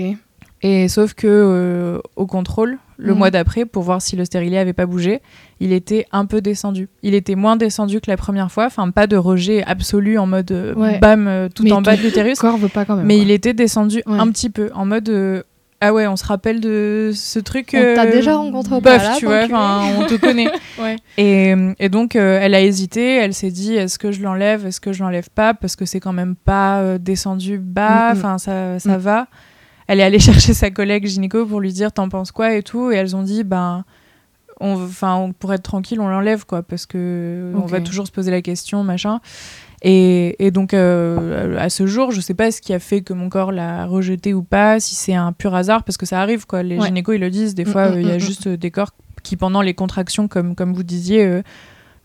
[0.65, 3.17] Et sauf que euh, au contrôle, le Mhm.
[3.17, 5.19] mois d'après, pour voir si le stérilet avait pas bougé,
[5.59, 6.87] il était un peu descendu.
[7.01, 10.51] Il était moins descendu que la première fois, enfin pas de rejet absolu en mode
[10.51, 10.99] euh, Ouais.
[10.99, 13.05] bam tout Mais en bas de l'utérus, corps veut pas quand même.
[13.07, 13.23] mais quoi.
[13.23, 14.17] il était descendu Ouais.
[14.19, 15.09] un petit peu en mode
[15.85, 17.69] ah ouais, on se rappelle de ce truc.
[17.75, 20.49] On t'a euh, déjà rencontré au bof, tu vois, enfin, on te connaît.
[20.79, 20.95] Ouais.
[21.17, 24.79] Et, et donc euh, elle a hésité, elle s'est dit est-ce que je l'enlève, est-ce
[24.81, 28.17] que je l'enlève pas parce que c'est quand même pas euh, descendu bas, Mm, mm.
[28.19, 29.01] enfin ça ça Mm.
[29.01, 29.27] va.
[29.87, 32.91] Elle est allée chercher sa collègue gynéco pour lui dire t'en penses quoi et tout
[32.91, 33.83] et elles ont dit ben
[34.59, 38.31] on on pour être tranquille on l'enlève quoi parce que on va toujours se poser
[38.31, 39.19] la question machin.
[39.85, 43.11] Et, et donc euh, à ce jour, je sais pas ce qui a fait que
[43.13, 46.45] mon corps l'a rejeté ou pas, si c'est un pur hasard parce que ça arrive
[46.45, 46.63] quoi.
[46.63, 46.85] Les Ouais.
[46.87, 48.71] gynécos ils le disent des Mm, fois mm, il y a mm, juste euh, des
[48.71, 48.91] corps
[49.23, 51.41] qui pendant les contractions comme comme vous disiez euh,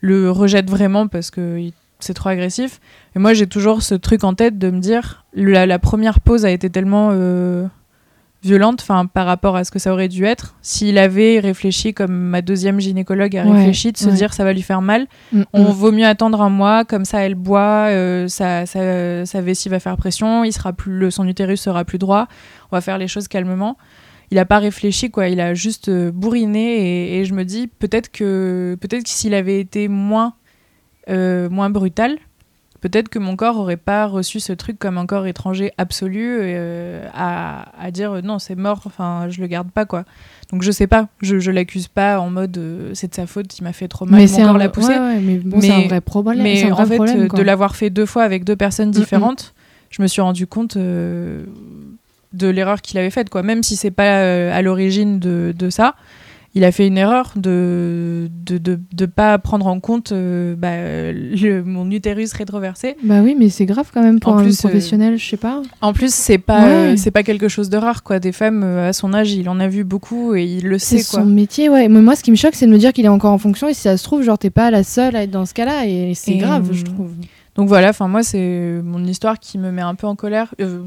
[0.01, 1.61] le rejettent vraiment parce que
[2.01, 2.81] c'est trop agressif.
[3.17, 6.45] Et moi, j'ai toujours ce truc en tête de me dire, la, la première pause
[6.45, 7.11] a été tellement
[8.43, 10.55] violente, enfin par rapport à ce que ça aurait dû être.
[10.63, 14.15] S'il avait réfléchi comme ma deuxième gynécologue a Ouais, réfléchi, de se ouais.
[14.15, 15.73] dire ça va lui faire mal, Mm, on mm.
[15.73, 19.81] vaut mieux attendre un mois, comme ça elle boit, euh, sa, sa, sa vessie va
[19.81, 22.29] faire pression, il sera plus, le, son utérus sera plus droit,
[22.71, 23.77] on va faire les choses calmement.
[24.31, 26.77] Il a pas réfléchi, quoi, il a juste euh, bourriné
[27.17, 30.35] et, et je me dis peut-être que, peut-être que s'il avait été moins,
[31.09, 32.19] euh, moins brutal,
[32.81, 37.07] peut-être que mon corps aurait pas reçu ce truc comme un corps étranger absolu euh,
[37.15, 40.05] à, à dire euh, non c'est mort enfin je le garde pas quoi
[40.53, 43.59] donc je sais pas je, je l'accuse pas en mode euh, c'est de sa faute
[43.59, 44.59] il m'a fait trop mal mais mon c'est corps un...
[44.59, 46.43] l'a poussé ouais, ouais, mais bon, Mais- c'est un vrai problème.
[46.43, 49.55] mais en fait, problème, de l'avoir fait deux fois avec deux personnes Mm, différentes,
[49.91, 51.45] je me suis rendu compte euh,
[52.33, 53.31] de l'erreur qu'il avait faite.
[53.31, 53.43] Quoi.
[53.43, 55.95] Même si c'est pas à l'origine de, de ça,
[56.59, 61.13] il a fait une erreur de de, de, de pas prendre en compte euh, bah,
[61.13, 62.97] le- mon utérus rétroversé.
[63.03, 65.37] Bah oui, mais c'est grave quand même pour En un plus, euh, professionnel, je sais
[65.37, 65.63] pas.
[65.81, 66.71] En plus, c'est pas Ouais.
[66.93, 68.03] euh, c'est pas quelque chose de rare.
[68.03, 68.19] quoi.
[68.19, 70.99] Des femmes euh, à son âge, il en a vu beaucoup et il le C'est
[70.99, 71.11] sait.
[71.17, 71.21] quoi.
[71.21, 71.89] son métier, ouais.
[71.89, 73.69] Mais moi, ce qui me choque, c'est de me dire qu'il est encore en fonction.
[73.69, 75.87] Et si ça se trouve, genre, t'es pas la seule à être dans ce cas-là.
[75.87, 77.13] Et c'est grave, euh, je trouve.
[77.55, 80.55] Donc voilà, enfin moi c'est mon histoire qui me met un peu en colère.
[80.61, 80.79] Euh,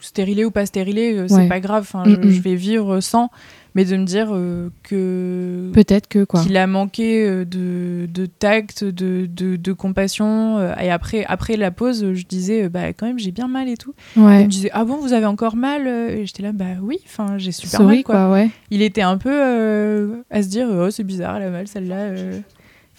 [0.00, 1.48] stérilé ou pas stérilé, euh, c'est Ouais.
[1.48, 1.82] pas grave.
[1.88, 2.30] Enfin, Mm, je, mm.
[2.32, 3.30] je vais vivre sans,
[3.74, 6.42] mais de me dire euh, que Peut-être que, quoi.
[6.42, 10.58] qu'il a manqué euh, de, de tact, de, de, de compassion.
[10.58, 13.76] euh, et après, après la pause, je disais, bah quand même j'ai bien mal et
[13.76, 13.94] tout.
[14.16, 14.44] Il Ouais.
[14.44, 17.52] me disait, ah bon, vous avez encore mal Et j'étais là, bah oui, enfin j'ai
[17.52, 18.14] super Sorry, mal quoi.
[18.26, 18.50] quoi, ouais.
[18.70, 21.96] Il était un peu euh, à se dire, oh c'est bizarre, elle a mal celle-là.
[21.96, 22.40] euh.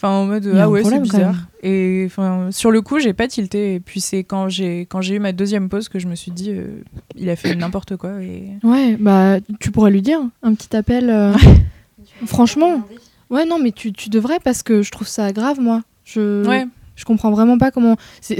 [0.03, 1.35] Enfin en mode, ah ouais, c'est bizarre.
[1.61, 3.75] Et enfin sur le coup, j'ai pas tilté.
[3.75, 6.31] Et puis c'est quand j'ai quand j'ai eu ma deuxième pause que je me suis
[6.31, 6.81] dit, euh,
[7.15, 8.21] il a fait n'importe quoi.
[8.21, 8.49] Et...
[8.63, 11.09] Ouais, bah, tu pourrais lui dire un petit appel.
[11.09, 11.31] euh,
[12.25, 12.81] Franchement.
[13.29, 15.81] Ouais, non, mais tu, tu devrais parce que je trouve ça grave, moi.
[16.03, 17.95] Je, Ouais, je comprends vraiment pas comment.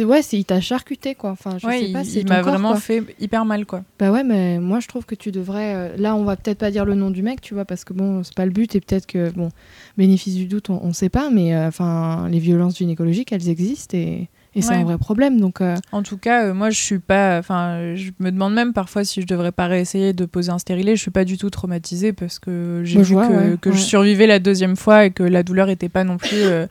[0.05, 1.31] Ouais, c'est il t'a charcuté, quoi.
[1.31, 2.79] Enfin, je ouais, sais pas, c'est il m'a vraiment quoi.
[2.79, 3.83] fait hyper mal quoi.
[3.99, 5.73] Bah ouais, mais moi je trouve que tu devrais.
[5.75, 7.93] euh, Là, on va peut-être pas dire le nom du mec, tu vois, parce que
[7.93, 9.49] bon, c'est pas le but et peut-être que bon,
[9.97, 13.97] bénéfice du doute, on, on sait pas, mais euh, enfin, les violences gynécologiques, elles existent
[13.97, 15.39] et Et c'est un vrai problème.
[15.39, 17.39] Donc, euh, En tout cas, euh, moi, je suis pas.
[17.39, 20.95] Enfin, je me demande même parfois si je devrais pas réessayer de poser un stérilet.
[20.95, 23.75] Je suis pas du tout traumatisée parce que j'ai vu vois, que, ouais, que ouais.
[23.75, 26.67] je survivais la deuxième fois et que la douleur était pas non plus euh,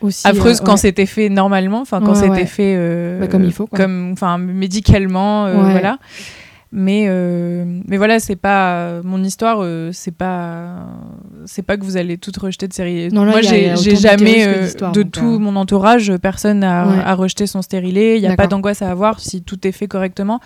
[0.00, 0.26] aussi.
[0.26, 1.80] affreuse euh, quand c'était fait normalement.
[1.80, 2.46] Enfin, quand Ouais, c'était ouais.
[2.46, 3.78] fait euh, Bah, comme il faut, quoi.
[3.78, 5.98] comme, enfin, médicalement, euh, voilà.
[6.72, 7.08] Mais,
[7.86, 9.64] mais voilà, c'est pas mon histoire.
[9.92, 10.86] c'est pas,
[11.46, 13.08] c'est pas que vous allez toutes rejeter de série.
[13.08, 17.62] Non, là, Moi, j'ai jamais de donc, tout mon entourage, personne a, a rejeté son
[17.62, 18.18] stérilet.
[18.18, 20.40] Il n'y a pas d'angoisse à avoir si tout est fait correctement.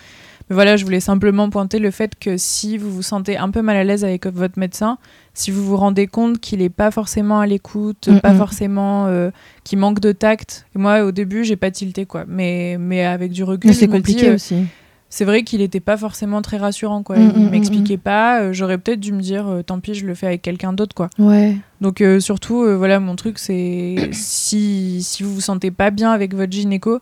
[0.49, 3.63] Mais voilà, je voulais simplement pointer le fait que si vous vous sentez un peu
[3.63, 4.99] mal à l'aise avec votre médecin,
[5.41, 8.37] si vous vous rendez compte qu'il n'est pas forcément à l'écoute, Mm, pas mm.
[8.37, 9.31] forcément, euh,
[9.65, 10.67] qu'il manque de tact.
[10.77, 12.25] Et moi, au début, j'ai pas tilté quoi.
[12.29, 14.67] Mais, mais avec du recul, c'est dis, compliqué euh, aussi.
[15.09, 17.17] c'est vrai qu'il n'était pas forcément très rassurant quoi.
[17.17, 18.43] Mm, il mm, m'expliquait pas.
[18.43, 21.09] euh, J'aurais peut-être dû me dire, tant pis, je le fais avec quelqu'un d'autre quoi.
[21.19, 21.57] Ouais.
[21.81, 26.53] Donc surtout, voilà, mon truc, c'est si, si vous vous sentez pas bien avec votre
[26.53, 27.01] gynéco,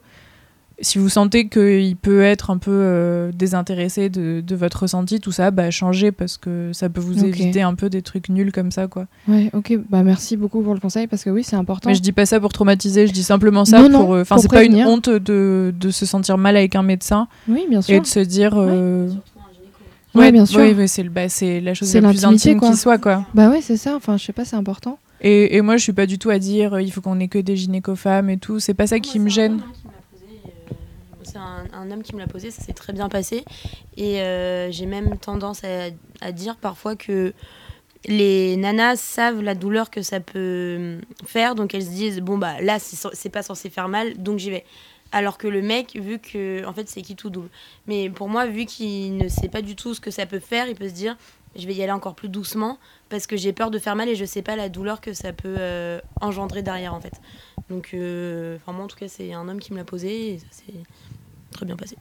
[0.80, 5.32] si vous sentez qu'il peut être un peu euh, désintéressé de, de votre ressenti, tout
[5.32, 8.70] ça, bah changez parce que ça peut vous éviter un peu des trucs nuls comme
[8.70, 9.06] ça, quoi.
[9.26, 9.76] Ouais, ok.
[9.90, 11.88] Bah, merci beaucoup pour le conseil parce que oui, c'est important.
[11.90, 14.14] Mais je dis pas ça pour traumatiser, je dis simplement ça Non, non, pour.
[14.14, 17.66] euh, Enfin, c'est pas une honte de, de se sentir mal avec un médecin Oui,
[17.68, 18.00] bien et sûr.
[18.02, 18.52] de se dire.
[18.56, 19.08] euh,
[20.14, 20.58] Ouais, bien sûr.
[20.60, 23.24] ouais, ouais, c'est le- bah, c'est la chose la plus intime qui soit, quoi.
[23.34, 23.94] Bah ouais, c'est ça.
[23.94, 24.98] Enfin, je sais pas, c'est important.
[25.20, 27.28] Et, et moi, je suis pas du tout à dire euh, il faut qu'on ait
[27.28, 28.58] que des gynéco-femmes et tout.
[28.60, 29.58] C'est pas ça qui me gêne.
[31.28, 33.44] C'est un, homme qui me l'a posé, ça s'est très bien passé.
[33.96, 37.34] Et euh, j'ai même tendance à, dire parfois que
[38.06, 42.60] les nanas savent la douleur que ça peut faire, donc elles se disent bon bah
[42.60, 44.64] là c'est c'est pas censé faire mal, donc j'y vais.
[45.10, 47.48] Alors que le mec, vu que en fait c'est qui tout double.
[47.86, 50.68] Mais pour moi, vu qu'il ne sait pas du tout ce que ça peut faire,
[50.68, 51.16] il peut se dire
[51.56, 54.14] je vais y aller encore plus doucement parce que j'ai peur de faire mal et
[54.14, 57.20] je sais pas la douleur que ça peut euh, engendrer derrière en fait.
[57.68, 60.38] Donc, euh, enfin moi en tout cas c'est un homme qui me l'a posé et
[60.38, 60.74] ça s'est
[61.50, 61.96] très bien passé.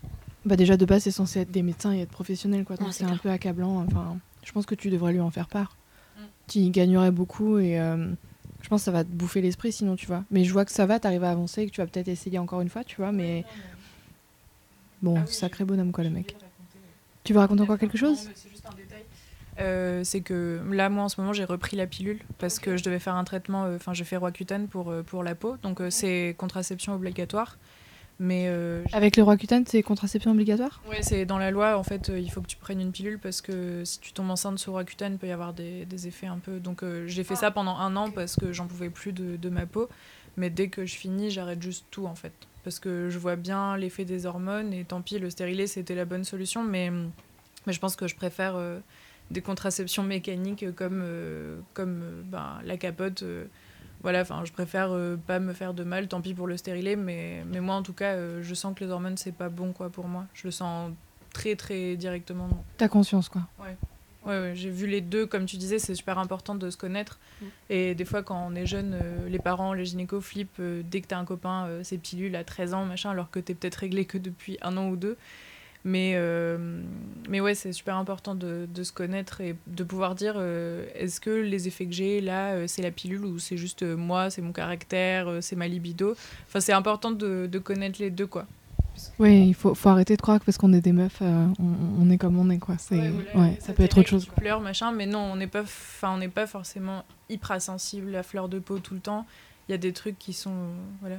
[0.46, 2.78] Bah déjà de base, c'est censé être des médecins et être professionnels, quoi.
[2.78, 3.78] Donc Ouais, c'est c'est un peu accablant.
[3.86, 5.78] Enfin, je pense que tu devrais lui en faire part.
[6.48, 8.14] Tu y gagnerais beaucoup et euh,
[8.62, 10.24] je pense que ça va te bouffer l'esprit sinon, tu vois.
[10.32, 12.40] Mais je vois que ça va, t'arrives à avancer et que tu vas peut-être essayer
[12.40, 13.12] encore une fois, tu vois.
[13.12, 13.46] Mais
[15.02, 16.36] bon, sacré bonhomme quoi, le mec.
[17.24, 18.32] Tu veux raconter encore quelque chose
[19.60, 22.84] Euh, c'est que là, moi, en ce moment, j'ai repris la pilule parce que je
[22.84, 23.66] devais faire un traitement.
[23.66, 25.58] euh, Enfin, je fais Roaccutane pour, euh, pour la peau.
[25.64, 27.58] Donc, euh, c'est contraception obligatoire.
[28.20, 30.82] Mais euh, Avec le roi cutane, c'est contraception obligatoire?
[30.90, 31.78] Ouais, c'est dans la loi.
[31.78, 34.32] En fait, euh, il faut que tu prennes une pilule parce que si tu tombes
[34.32, 36.60] enceinte sous Roaccutane, il peut y avoir des, des effets un peu.
[36.60, 39.50] Donc, euh, j'ai fait ça pendant un an parce que j'en pouvais plus de, de
[39.50, 39.88] ma peau.
[40.36, 42.34] Mais dès que je finis, j'arrête juste tout en fait.
[42.64, 46.06] Parce que je vois bien l'effet des hormones et tant pis, le stérilet c'était la
[46.06, 46.64] bonne solution.
[46.64, 46.92] Mais,
[47.66, 48.56] mais je pense que je préfère
[49.32, 51.04] des contraceptions mécaniques comme,
[51.74, 53.24] comme ben, la capote.
[54.08, 56.96] Voilà, enfin, je préfère euh, pas me faire de mal, tant pis pour le stérilet.
[56.96, 59.74] Mais, mais moi en tout cas, euh, je sens que les hormones c'est pas bon
[59.74, 60.24] quoi pour moi.
[60.34, 60.94] Je le sens
[61.34, 62.48] très très directement.
[62.78, 63.42] T'as conscience quoi.
[63.60, 67.20] Ouais, ouais, j'ai vu les deux, comme tu disais, c'est super important de se connaître.
[67.70, 71.02] Et des fois, quand on est jeune, euh, les parents, les gynécos flippent euh, dès
[71.02, 73.76] que t'as un copain, euh, c'est pilule à 13 ans, machin, alors que t'es peut-être
[73.76, 75.18] réglé que depuis un an ou deux.
[75.86, 76.82] Mais, euh,
[77.30, 81.22] mais ouais, c'est super important de, de se connaître et de pouvoir dire euh, est-ce
[81.22, 84.42] que les effets que j'ai là, euh, c'est la pilule ou c'est juste moi, c'est
[84.42, 86.16] mon caractère, c'est ma libido?
[86.48, 88.48] Enfin, c'est important de, de connaître les deux, quoi.
[89.20, 92.02] Oui, il faut, faut arrêter de croire que parce qu'on est des meufs, euh, on,
[92.02, 92.76] on est comme on est quoi.
[92.80, 94.26] C'est, Ouais, ça peut être autre chose.
[94.26, 95.64] pleurent, machin, mais non, on n'est pas,
[96.04, 99.26] on n'est pas forcément hyper sensible à fleur de peau tout le temps.
[99.70, 100.56] Il y a des trucs qui sont,
[101.02, 101.18] voilà.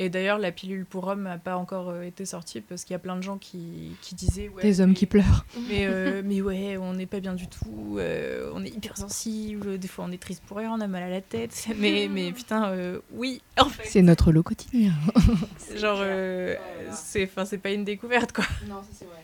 [0.00, 2.96] Et d'ailleurs, la pilule pour hommes n'a pas encore euh, été sortie parce qu'il y
[2.96, 4.48] a plein de gens qui, qui disaient.
[4.48, 5.44] Ouais, Des hommes mais- qui pleurent.
[5.68, 9.76] Mais, euh, mais ouais, on n'est pas bien du tout, euh, on est hyper sensible,
[9.78, 11.66] des fois on est triste pour rien, on a mal à la tête.
[11.78, 13.86] Mais, mais putain, euh, oui, en fait.
[13.88, 14.92] C'est notre lot quotidien.
[15.76, 16.54] Genre, euh,
[16.92, 18.44] c'est, enfin, c'est pas une découverte quoi.
[18.68, 19.14] Non, ça c'est vrai.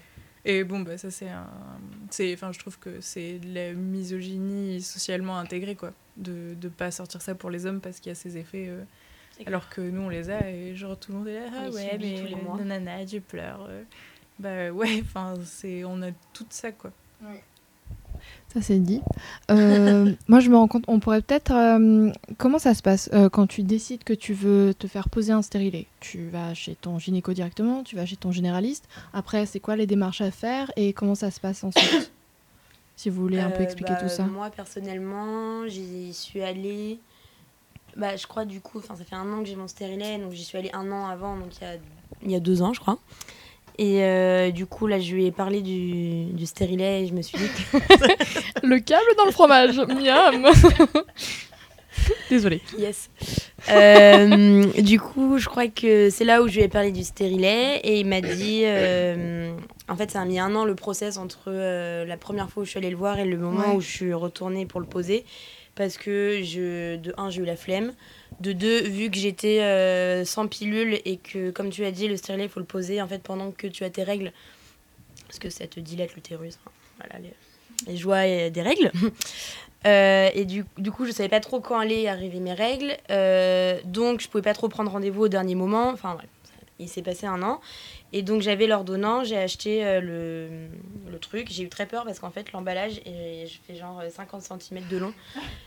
[0.46, 1.46] Et bon, bah, ça, c'est un.
[2.10, 5.92] c'est- Enfin, je trouve que c'est de la misogynie socialement intégrée, quoi.
[6.18, 8.66] De ne pas sortir ça pour les hommes parce qu'il y a ces effets.
[8.68, 8.82] euh,
[9.46, 11.46] alors que nous, on les a et genre tout le monde est là.
[11.54, 12.56] Ah ouais, mais tous les mois.
[12.58, 13.66] nanana, tu pleures.
[13.68, 13.82] euh.
[14.38, 15.84] Bah ouais, enfin, c'est...
[15.84, 16.90] on a tout ça, quoi.
[18.52, 19.00] Ça c'est dit.
[19.50, 21.50] Euh, moi je me rends compte, on pourrait peut-être.
[21.52, 25.32] euh, comment ça se passe euh, quand tu décides que tu veux te faire poser
[25.32, 25.86] un stérilet?
[26.00, 28.88] Tu vas chez ton gynéco directement, tu vas chez ton généraliste.
[29.12, 32.12] Après, c'est quoi les démarches à faire et comment ça se passe ensuite?
[32.96, 34.24] Si vous voulez un peu Euh, expliquer bah, tout ça.
[34.24, 37.00] Moi, personnellement, j'y suis allée.
[37.96, 40.44] Bah, je crois, du coup, ça fait un an que j'ai mon stérilet, donc j'y
[40.44, 42.98] suis allée un an avant, donc il y a, y a deux ans, je crois.
[43.78, 47.22] Et euh, du coup, là, je lui ai parlé du, du stérilet et je me
[47.22, 47.78] suis dit que.
[48.66, 50.46] Le câble dans le fromage, miam
[52.28, 52.60] Désolée.
[52.78, 53.08] Yes.
[53.70, 57.78] Euh, du coup, je crois que c'est là où je lui ai parlé du stérilet
[57.84, 58.62] et il m'a dit.
[58.64, 59.54] euh,
[59.88, 62.66] en fait, ça a mis un an le process entre euh, la première fois où
[62.66, 63.76] je suis allée le voir et le moment Ouais.
[63.76, 65.24] où je suis retournée pour le poser.
[65.74, 67.92] Parce que, je, de un, j'ai eu la flemme.
[68.40, 72.16] De deux, vu que j'étais euh, sans pilule et que, comme tu as dit, le
[72.16, 74.32] stérilet, il faut le poser en fait pendant que tu as tes règles.
[75.26, 76.58] Parce que ça te dilate l'utérus.
[76.66, 76.70] hein.
[76.98, 78.90] Voilà, les, les joies des règles.
[79.86, 82.96] Euh, et du, du coup, je savais pas trop quand allaient arriver mes règles.
[83.10, 85.90] Euh, donc, je pouvais pas trop prendre rendez-vous au dernier moment.
[85.90, 86.26] Enfin, bref,
[86.78, 87.60] il s'est passé un an.
[88.16, 91.48] Et donc, j'avais l'ordonnance, j'ai acheté euh, le, le truc.
[91.50, 94.86] J'ai eu très peur parce qu'en fait, l'emballage, est- je fais genre euh, 50 cm
[94.88, 95.12] de long.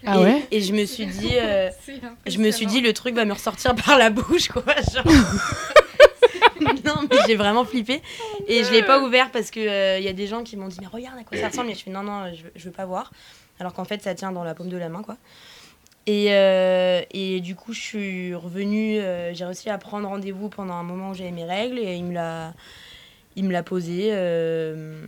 [0.06, 1.70] Ah et, ouais Et je me suis dit, euh,
[2.26, 4.64] je me suis dit, le truc va me ressortir par la bouche, quoi.
[4.94, 5.04] Genre.
[6.86, 8.02] non, mais j'ai vraiment flippé.
[8.48, 10.78] Et je l'ai pas ouvert parce qu'il il y a des gens qui m'ont dit,
[10.80, 11.70] mais regarde à quoi ça ressemble.
[11.72, 13.12] Et je fais, non, non, je veux, je veux pas voir.
[13.60, 15.18] Alors qu'en fait, ça tient dans la paume de la main, quoi.
[16.08, 20.76] Et, euh, et du coup, je suis revenue, euh, j'ai réussi à prendre rendez-vous pendant
[20.76, 22.54] un moment où j'avais mes règles et il me l'a,
[23.36, 24.10] il me l'a posé.
[24.14, 25.08] euh,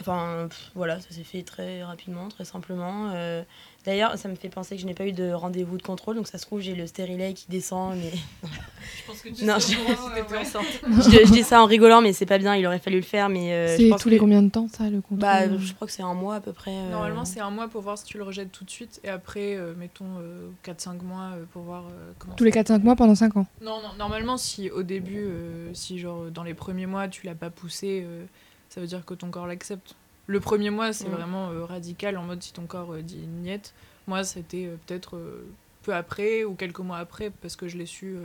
[0.00, 3.10] Enfin, pff, voilà, ça s'est fait très rapidement, très simplement.
[3.14, 3.42] Euh,
[3.86, 6.26] D'ailleurs, ça me fait penser que je n'ai pas eu de rendez-vous de contrôle, donc
[6.26, 8.10] ça se trouve, j'ai le stérilet qui descend, mais
[8.42, 9.78] Je pense que tu Non, sais je-
[11.10, 13.28] je, je dis ça en rigolant, mais c'est pas bien, il aurait fallu le faire,
[13.28, 15.92] mais euh, C'est tous les combien de temps ça le contrôle Bah, je crois que
[15.92, 16.72] c'est un mois à peu près.
[16.74, 19.00] euh, Normalement, c'est un mois pour voir si tu le rejettes tout de suite.
[19.04, 22.62] Et après, euh, mettons euh, 4-5 mois euh, pour voir euh, comment Tous les ça-
[22.62, 23.46] 4-5 mois pendant 5 ans.
[23.62, 27.36] Non, non, normalement, si au début, euh, si genre dans les premiers mois, tu l'as
[27.36, 28.24] pas poussé, euh,
[28.68, 29.94] ça veut dire que ton corps l'accepte.
[30.26, 31.12] Le premier mois, c'est Mm.
[31.12, 33.72] vraiment euh, radical, en mode si ton corps euh, dit niette.
[34.06, 35.44] Moi, c'était euh, peut-être euh,
[35.82, 38.16] peu après ou quelques mois après, parce que je l'ai su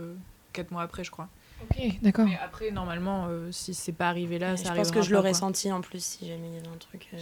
[0.52, 1.28] 4 mois après, je crois.
[1.62, 2.24] Ok, d'accord.
[2.26, 5.12] Mais après, normalement, euh, si c'est pas arrivé là, Ouais, ça je pense que je
[5.12, 7.08] l'aurais senti en plus si jamais il y avait un truc.
[7.14, 7.18] euh,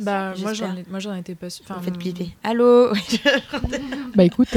[0.00, 1.64] Bah, moi, j'en ai- moi, j'en étais pas sûre.
[1.68, 2.30] Vous Enfin, faites flipper.
[2.42, 2.92] Allô?
[4.14, 4.48] Bah écoute,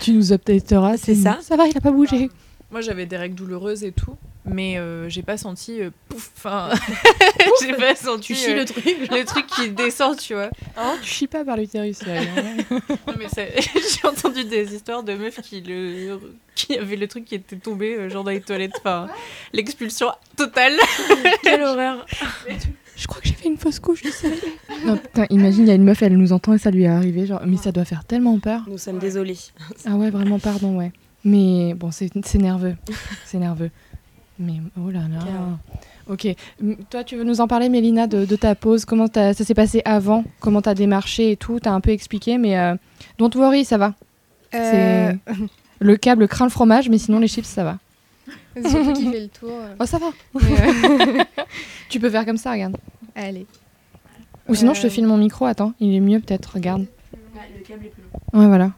[0.00, 0.96] tu nous updateras.
[0.96, 1.38] C'est ça.
[1.42, 2.30] Ça va, il a pas bougé.
[2.70, 6.32] Moi, j'avais des règles douloureuses et tout, mais euh, j'ai pas senti euh, pouf.
[6.36, 6.70] Enfin,
[7.62, 10.50] j'ai pas senti Tu chies euh, le truc le truc qui descend, tu vois.
[11.02, 12.04] Tu chies pas par l'utérus.
[12.04, 12.20] là.
[12.70, 16.18] Non, mais j'ai entendu des histoires de meufs qui le
[16.56, 18.74] qui avaient le truc qui était tombé genre dans les toilettes.
[18.78, 19.08] Enfin,
[19.52, 20.74] l'expulsion totale.
[21.44, 22.04] Quelle horreur
[22.96, 24.32] Je crois que j'ai fait une fausse couche, je sais.
[24.84, 26.88] Non, putain, imagine, il y a une meuf, elle nous entend et ça lui est
[26.88, 27.26] arrivé.
[27.26, 28.64] Genre, mais ça doit faire tellement peur.
[28.66, 29.38] Nous sommes désolés.
[29.84, 30.90] Ah ouais, vraiment, pardon, ouais.
[31.26, 32.76] Mais bon, c'est nerveux.
[33.26, 33.70] C'est nerveux.
[34.38, 35.18] Mais oh là là.
[36.08, 36.26] Ok.
[36.26, 38.84] M- Toi, tu veux nous en parler, Mélina, de, de ta pause?
[38.84, 40.24] Comment ça s'est passé avant?
[40.40, 41.58] Comment t'as démarché et tout?
[41.58, 42.76] T'as un peu expliqué, mais euh,
[43.18, 43.94] don't worry, ça va.
[44.54, 45.12] Euh,
[45.80, 47.78] Le câble craint le fromage, mais sinon les chips, ça va.
[48.54, 49.50] c'est surtout qui fait le tour.
[49.50, 49.74] euh.
[49.80, 50.06] Oh, ça va.
[50.36, 51.24] Euh,
[51.88, 52.76] Tu peux faire comme ça, regarde.
[53.16, 53.46] Allez.
[54.48, 54.90] Ou sinon, je te Euh.
[54.90, 55.44] file mon micro.
[55.46, 56.52] Attends, il est mieux peut-être.
[56.54, 56.86] Regarde.
[57.12, 58.40] le câble est plus long.
[58.40, 58.70] Ouais, voilà.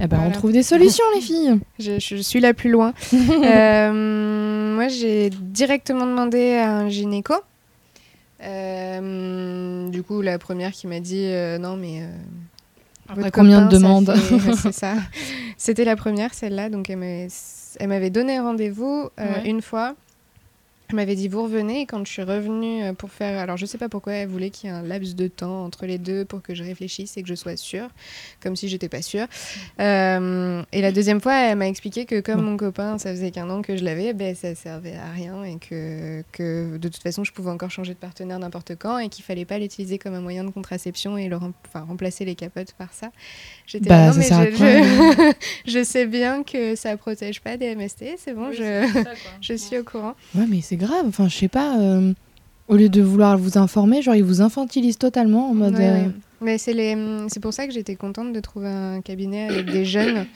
[0.00, 1.58] Eh ben, on trouve des solutions, les filles.
[1.78, 2.92] Je, je suis la plus loin.
[3.12, 7.34] Euh, moi, j'ai directement demandé à un gynéco.
[8.42, 12.02] Euh, du coup, la première qui m'a dit euh, non, mais.
[13.08, 14.94] Après combien de copain, demandes fait- C'est ça.
[15.56, 16.68] C'était la première, celle-là.
[16.68, 16.98] Donc, elle
[17.88, 19.48] m'avait donné rendez-vous Ouais.
[19.48, 19.94] une fois.
[20.90, 23.66] Elle m'avait dit vous revenez et quand je suis revenue euh, pour faire alors je
[23.66, 26.24] sais pas pourquoi elle voulait qu'il y ait un laps de temps entre les deux
[26.24, 27.88] pour que je réfléchisse et que je sois sûre
[28.42, 29.26] comme si j'étais pas sûre.
[29.80, 33.50] Euh, et la deuxième fois elle m'a expliqué que comme mon copain ça faisait qu'un
[33.50, 37.22] an que je l'avais ben ça servait à rien et que, que de toute façon
[37.22, 40.22] je pouvais encore changer de partenaire n'importe quand et qu'il fallait pas l'utiliser comme un
[40.22, 43.10] moyen de contraception et le rem- enfin, remplacer les capotes par ça.
[43.66, 45.32] J'étais Bah, non mais je, quoi, je,
[45.70, 48.88] je sais bien que ça protège pas des MST c'est bon je,
[49.42, 50.14] je suis au courant.
[50.34, 51.04] Ouais, mais c'est grave.
[51.06, 51.78] Enfin, je sais pas.
[51.78, 52.12] euh,
[52.68, 55.74] au lieu de vouloir vous informer, genre, ils vous infantilisent totalement en mode.
[55.74, 56.10] Ouais, euh, ouais.
[56.40, 56.96] Mais c'est les,
[57.28, 60.26] c'est pour ça que j'étais contente de trouver un cabinet avec des jeunes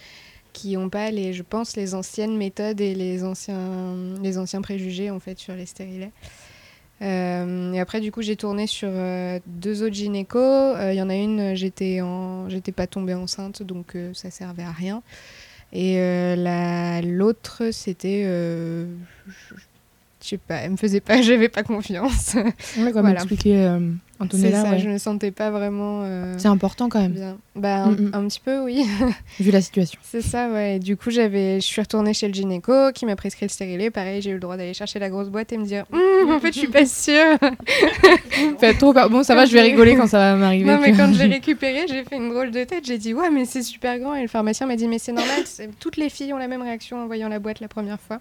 [0.52, 5.10] qui n'ont pas les, je pense, les anciennes méthodes et les anciens, les anciens préjugés
[5.10, 6.12] en fait sur les stérilets.
[7.02, 10.40] Euh, et après, du coup, j'ai tourné sur euh, deux autres gynécos.
[10.40, 14.62] Euh, Il y en a une, j'étais en, j'étais pas tombée enceinte, donc ça servait
[14.62, 15.02] à rien.
[15.72, 15.96] Et
[16.36, 18.24] la, l'autre, c'était,
[20.22, 22.34] je sais pas, elle me faisait pas, j'avais pas confiance.
[22.34, 23.22] Ouais, comme Voilà.
[23.22, 24.62] euh, C'est Antonella.
[24.62, 24.78] ça, ouais.
[24.78, 26.02] je me sentais pas vraiment.
[26.04, 27.36] euh, C'est important quand même, Bien.
[27.56, 28.10] Bah, un, Mm, mm.
[28.14, 28.84] un petit peu, oui.
[29.40, 29.98] vu la situation.
[30.02, 30.76] c'est ça, ouais.
[30.76, 33.90] Et Du coup, j'avais, je suis retournée chez le gynéco qui m'a prescrit le stérilet.
[33.90, 36.38] Pareil, j'ai eu le droit d'aller chercher la grosse boîte et me dire Hum, En
[36.38, 37.36] fait, je suis pas sûre.
[38.60, 38.92] Fait trop.
[38.92, 40.70] Bon, ça va, je vais rigoler quand ça va m'arriver.
[40.70, 42.84] non, mais quand j'ai récupéré, j'ai fait une drôle de tête.
[42.86, 44.14] J'ai dit Ouais, mais c'est super grand.
[44.14, 45.42] Et le pharmacien m'a dit Mais c'est normal,
[45.80, 48.20] toutes les filles ont la même réaction en voyant la boîte la première fois.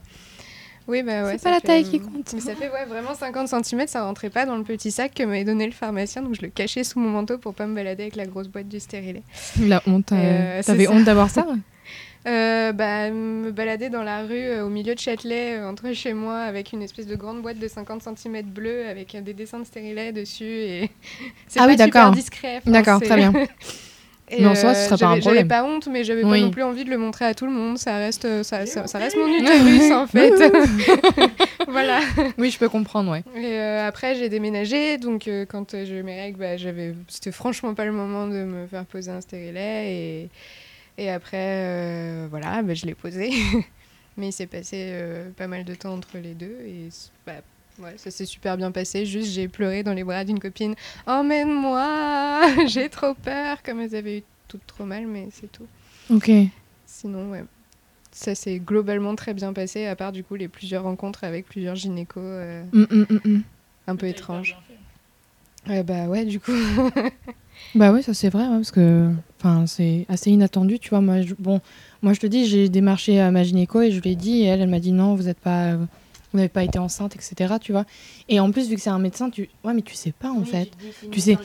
[0.88, 1.34] Oui, bah ouais.
[1.38, 2.34] C'est pas la taille euh, qui compte.
[2.34, 5.24] Mais ça fait ouais, vraiment 50 cm, ça rentrait pas dans le petit sac que
[5.24, 8.04] m'avait donné le pharmacien, donc je le cachais sous mon manteau pour pas me balader
[8.04, 9.24] avec la grosse boîte du stérilet.
[9.62, 10.12] La honte.
[10.12, 11.46] euh, Euh, T'avais honte d'avoir ça
[12.28, 16.14] Euh, bah, me balader dans la rue euh, au milieu de Châtelet, euh, entre chez
[16.14, 19.58] moi, avec une espèce de grande boîte de 50 cm bleue avec euh, des dessins
[19.58, 20.44] de stérilet dessus.
[20.46, 20.92] Et
[21.48, 22.58] c'est Ah pas oui, super discret.
[22.58, 23.34] enfin, D'accord, très bien.
[24.34, 25.48] Et, Mais en soi, ce serait pas un j'avais- J'avais problème.
[25.50, 26.40] pas honte, mais j'avais Oui.
[26.40, 27.78] pas non plus envie de le montrer à tout le monde.
[27.78, 30.32] Ça reste, euh, ça, ça, ça reste mon utérus en fait.
[31.68, 32.00] voilà.
[32.38, 33.24] Oui, je peux comprendre, ouais.
[33.36, 36.94] Et euh, après, j'ai déménagé, donc euh, quand euh, j'ai eu mes règles, bah, j'avais,
[37.08, 39.94] c'était franchement pas le moment de me faire poser un stérilet.
[39.94, 40.30] Et,
[40.98, 43.32] et après, euh, voilà, bah, je l'ai posé.
[44.18, 46.90] Mais il s'est passé euh, pas mal de temps entre les deux et
[47.26, 47.34] bah,
[47.80, 49.06] ouais, ça s'est super bien passé.
[49.06, 50.76] Juste, j'ai pleuré dans les bras d'une copine.
[51.06, 55.68] Emmène-moi, j'ai trop peur, comme elles avaient eu toutes trop mal, mais c'est tout.
[56.10, 56.32] Ok.
[56.86, 57.44] Sinon, ouais.
[58.12, 61.76] Ça s'est globalement très bien passé, à part du coup les plusieurs rencontres avec plusieurs
[61.76, 63.44] gynécos euh, Mm, mm, mm, mm.
[63.88, 64.58] un peu étranges.
[65.70, 66.52] Ouais, bah ouais, du coup.
[67.76, 71.00] Bah oui, ça c'est vrai, ouais, parce que enfin, c'est assez inattendu, tu vois.
[71.00, 71.62] Moi, je, bon,
[72.02, 74.46] moi je te dis, j'ai démarché à ma gynéco et je lui ai dit, et
[74.46, 75.78] elle, elle m'a dit non, vous êtes pas,
[76.32, 77.56] vous n'avez pas été enceinte, etc.
[77.62, 77.86] Tu vois.
[78.30, 80.44] Et en plus, vu que c'est un médecin, tu, ouais, mais tu sais pas en
[80.46, 80.70] fait.
[81.12, 81.38] Tu sais,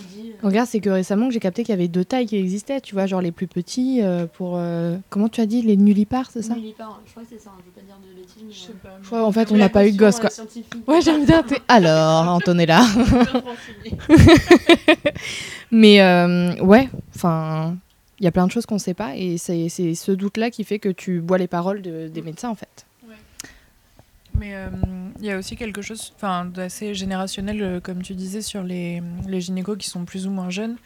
[0.42, 2.94] Regarde, c'est que récemment que j'ai capté qu'il y avait deux tailles qui existaient, tu
[2.94, 6.42] vois, genre les plus petits euh, pour, euh, comment tu as dit, les nullipares, c'est
[6.42, 8.42] ça Je crois que c'est ça, je veux pas dire de bêtises.
[8.46, 8.52] Mais...
[8.52, 8.98] Je sais pas.
[9.02, 10.30] Je crois, en fait, on n'a pas eu de gosse, quoi.
[10.86, 11.42] Ouais, j'aime bien.
[11.42, 12.82] t'es- Alors, Antonella.
[15.70, 17.76] Mais euh, ouais, enfin,
[18.18, 20.64] il y a plein de choses qu'on sait pas et c'est c'est ce doute-là qui
[20.64, 22.85] fait que tu bois les paroles de- des médecins en fait.
[24.38, 24.68] Mais euh,
[25.18, 26.12] il y a aussi quelque chose
[26.54, 30.50] d'assez générationnel, euh, comme tu disais, sur les, les gynécos qui sont plus ou moins
[30.50, 30.76] jeunes.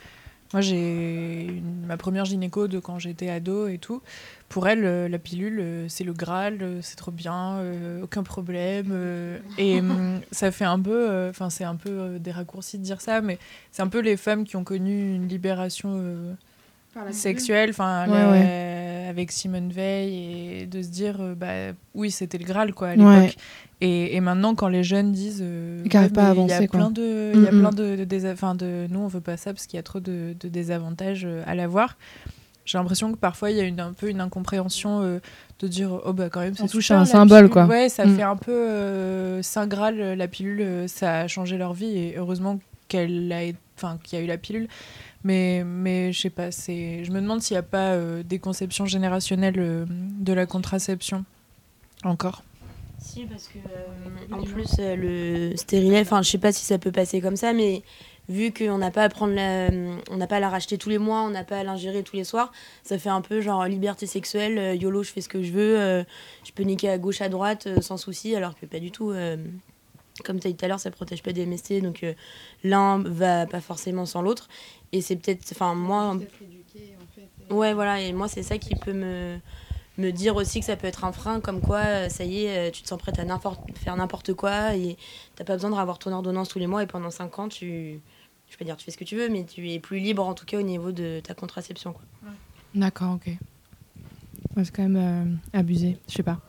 [0.53, 4.03] Moi, j'ai ma première gynéco de quand j'étais ado et tout.
[4.48, 7.62] Pour elle, euh, la pilule, c'est le Graal, c'est trop bien,
[8.03, 9.40] aucun problème.
[9.59, 13.20] et hum, ça fait un peu, enfin, c'est un peu des raccourcis de dire ça,
[13.20, 13.38] mais
[13.70, 16.36] c'est un peu les femmes qui ont connu une libération
[17.12, 22.45] sexuelle, enfin, Ouais, avec Simone Veil, et de se dire, euh, bah, oui, c'était le
[22.45, 23.20] Graal, quoi, à Ouais.
[23.22, 23.36] l'époque.
[23.80, 26.30] Et, et maintenant, quand les jeunes disent, euh, Ils n'arrivent Ouais, pas à il y
[26.30, 26.78] avancer, a quoi.
[26.80, 29.66] plein de, il y a plein de, de, de, nous, on veut pas ça parce
[29.66, 31.97] qu'il y a trop de, de désavantages euh, à l'avoir.
[32.66, 35.18] J'ai l'impression que parfois il y a une, un peu une incompréhension euh,
[35.61, 37.51] de dire oh bah quand même c'est touche à un symbole, pilule.
[37.51, 37.64] quoi.
[37.66, 38.16] Ouais, ça Mm.
[38.16, 42.61] fait un peu euh, saint graal la pilule, ça a changé leur vie et heureusement
[42.91, 43.41] qu'elle a,
[43.76, 44.68] enfin qu'il y a eu la pilule.
[45.24, 48.38] Mais mais je sais pas, c'est, je me demande s'il n'y a pas euh, des
[48.38, 51.24] conceptions générationnelles euh, de la contraception
[52.05, 52.43] encore.
[52.99, 54.95] Si, parce que euh, en plus, euh,
[55.51, 57.82] le stérilet, enfin, je sais pas si ça peut passer comme ça, mais
[58.28, 59.70] vu qu'on n'a pas à prendre la,
[60.11, 62.16] on n'a pas à la racheter tous les mois, on n'a pas à l'ingérer tous
[62.16, 65.43] les soirs, ça fait un peu genre liberté sexuelle, euh, YOLO, je fais ce que
[65.43, 66.05] je veux, euh,
[66.45, 69.12] je peux niquer à gauche, à droite euh, sans souci, alors que pas du tout.
[70.23, 72.14] Comme tu as dit tout à l'heure, ça protège pas des MST, donc euh,
[72.64, 74.49] l'un va pas forcément sans l'autre.
[74.93, 76.14] Et c'est peut-être, enfin, moi,
[77.51, 79.39] Ouais, voilà, et moi, c'est ça qui peut me,
[79.99, 82.68] me dire aussi que ça peut être un frein, comme quoi, euh, ça y est,
[82.68, 84.97] euh, tu te sens prête à n'importe- faire n'importe quoi, et
[85.37, 88.01] t'as pas besoin de revoir ton ordonnance tous les mois, et pendant 5 ans, tu.
[88.49, 90.35] Je peux dire, tu fais ce que tu veux, mais tu es plus libre, en
[90.35, 91.93] tout cas, au niveau de ta contraception.
[91.93, 92.03] Quoi.
[92.75, 93.27] D'accord, ok.
[94.57, 94.97] Ouais, c'est quand même
[95.55, 96.41] euh, abusé, je sais pas.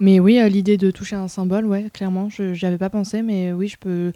[0.00, 3.52] Mais oui, euh, l'idée de toucher un symbole, ouais, clairement, je avais pas pensé, mais
[3.52, 4.12] oui, je peux.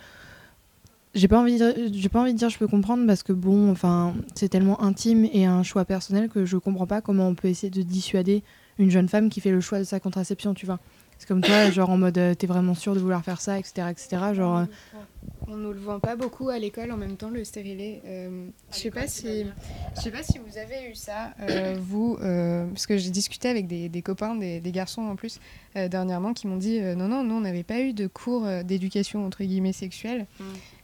[1.14, 1.60] J'ai pas envie,
[1.92, 5.26] j'ai pas envie de dire je peux comprendre parce que bon, enfin, c'est tellement intime
[5.30, 8.42] et un choix personnel que je comprends pas comment on peut essayer de dissuader
[8.78, 10.78] une jeune femme qui fait le choix de sa contraception, tu vois.
[11.18, 13.88] C'est comme toi, genre en mode euh, t'es vraiment sûr de vouloir faire ça, etc.,
[13.90, 14.34] etc.
[14.34, 14.64] Genre, euh,
[15.52, 18.00] On nous le vend pas beaucoup à l'école en même temps le stérilet.
[18.06, 19.44] Euh, je sais pas si
[19.96, 23.48] je sais pas si vous avez eu ça euh, vous euh, parce que j'ai discuté
[23.48, 25.40] avec des, des copains des, des garçons en plus
[25.74, 29.42] dernièrement qui m'ont dit non non nous on n'avait pas eu de cours d'éducation entre
[29.44, 30.26] guillemets sexuelle.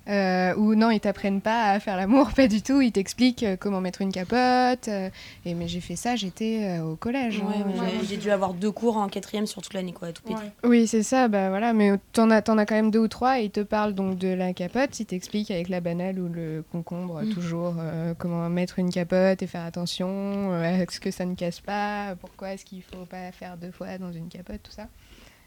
[0.09, 2.81] Euh, ou non, ils t'apprennent pas à faire l'amour, pas du tout.
[2.81, 4.89] Ils t'expliquent euh, comment mettre une capote.
[4.89, 5.11] euh,
[5.45, 7.41] et mais j'ai fait ça, j'étais euh, au collège.
[7.41, 7.85] Ouais, hein.
[8.09, 10.35] j'ai- dû avoir deux cours en quatrième sur toute l'année, quoi, tout petit.
[10.65, 13.39] Oui, c'est ça, bah voilà, mais t'en as, t'en as quand même deux ou trois
[13.41, 16.65] et ils te parlent donc de la capote, ils t'expliquent avec la banale ou le
[16.73, 17.29] concombre Mm.
[17.35, 21.61] toujours euh, comment mettre une capote et faire attention, euh, est-ce que ça ne casse
[21.61, 24.87] pas, pourquoi est-ce qu'il faut pas faire deux fois dans une capote, tout ça.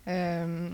[0.07, 0.69] Euh,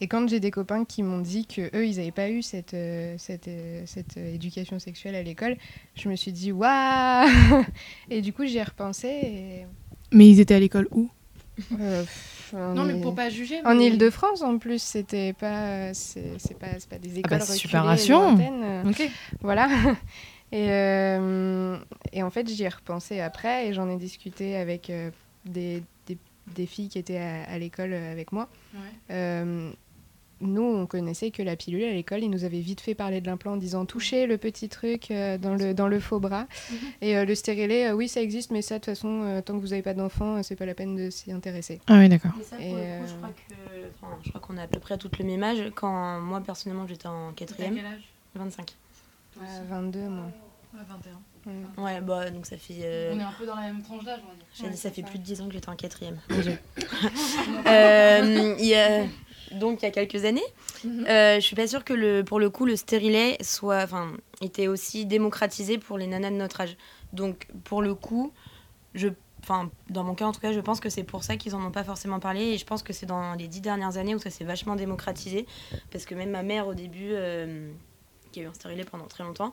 [0.00, 2.74] et quand j'ai des copains qui m'ont dit que eux ils n'avaient pas eu cette,
[2.74, 5.56] euh, cette, euh, cette euh, éducation sexuelle à l'école,
[5.94, 7.28] je me suis dit waouh
[8.10, 9.66] Et du coup j'y ai repensé et...
[10.12, 11.08] Mais ils étaient à l'école où?
[11.80, 13.60] Euh, pff, Non, mais pour pas juger.
[13.64, 17.40] en mais- Ile-de-France, en plus, c'était pas, c'est c'est pas, c'est pas des écoles bah,
[17.40, 19.10] c'est reculées, super Ok.
[19.40, 19.68] voilà.
[20.52, 21.76] Et, euh,
[22.12, 25.10] et en fait, j'y ai repensé après et j'en ai discuté avec euh,
[25.44, 26.16] des, des
[26.54, 28.48] des filles qui étaient à, à l'école avec moi.
[29.10, 29.72] Euh,
[30.40, 32.22] nous, on connaissait que la pilule à l'école.
[32.22, 35.38] Ils nous avaient vite fait parler de l'implant en disant touchez le petit truc euh,
[35.38, 36.46] dans, le, dans le faux bras.
[37.00, 39.54] Et euh, le stérilet, euh, oui, ça existe, mais ça, de toute façon, euh, tant
[39.54, 41.80] que vous n'avez pas d'enfant, euh, c'est pas la peine de s'y intéresser.
[41.86, 42.32] Ah oui, d'accord.
[42.60, 43.54] Euh, je crois que,
[44.24, 45.72] je crois qu'on est à peu près à tout le même âge.
[45.74, 47.78] Quand moi, personnellement, j'étais en quatrième,
[48.34, 48.74] 25.
[49.40, 50.24] À 22, moi.
[50.74, 51.12] 21.
[51.46, 51.52] Ouais.
[51.78, 52.74] Ouais, bah, donc ça fait.
[52.82, 54.44] euh, est un peu dans la même tranche d'âge, on va dire.
[54.54, 56.18] J'ai dit, ça fait plus de 10 ans que j'étais en quatrième.
[57.66, 59.04] Euh, il y a-
[59.58, 60.44] donc, il y a quelques années,
[60.84, 61.06] Mhm.
[61.08, 64.68] euh, je suis pas sûre que le, pour le coup, le stérilet soit, enfin, était
[64.68, 66.76] aussi démocratisé pour les nanas de notre âge.
[67.12, 68.32] Donc, pour le coup,
[68.94, 69.08] je,
[69.42, 71.64] enfin, dans mon cas en tout cas, je pense que c'est pour ça qu'ils en
[71.64, 72.40] ont pas forcément parlé.
[72.54, 75.46] Et je pense que c'est dans les dix dernières années où ça s'est vachement démocratisé.
[75.90, 77.70] Parce que même ma mère, au début, euh,
[78.32, 79.52] qui a eu un stérilet pendant très longtemps,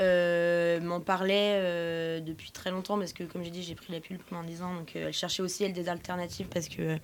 [0.00, 4.00] euh, m'en parlait euh, depuis très longtemps parce que comme j'ai dit j'ai pris la
[4.00, 6.98] pilule pendant 10 ans donc euh, elle cherchait aussi elle des alternatives parce que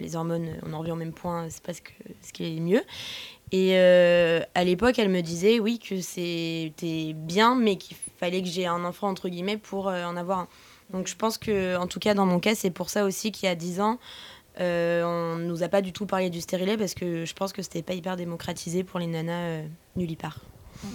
[0.00, 1.92] les hormones on en revient au même point c'est pas ce, que,
[2.22, 2.82] ce qui est mieux.
[3.52, 8.48] Et euh, à l'époque elle me disait oui que c'était bien mais qu'il fallait que
[8.48, 10.48] j'ai un enfant entre guillemets pour euh, en avoir un.
[10.90, 13.48] Donc je pense que en tout cas dans mon cas c'est pour ça aussi qu'il
[13.48, 13.98] y a 10 ans
[14.60, 17.62] euh, on nous a pas du tout parlé du stérilet parce que je pense que
[17.62, 19.62] c'était pas hyper démocratisé pour les nanas
[19.96, 20.40] nulle part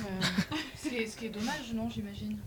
[0.76, 2.38] Ce qui, est, ce qui est dommage, non, j'imagine.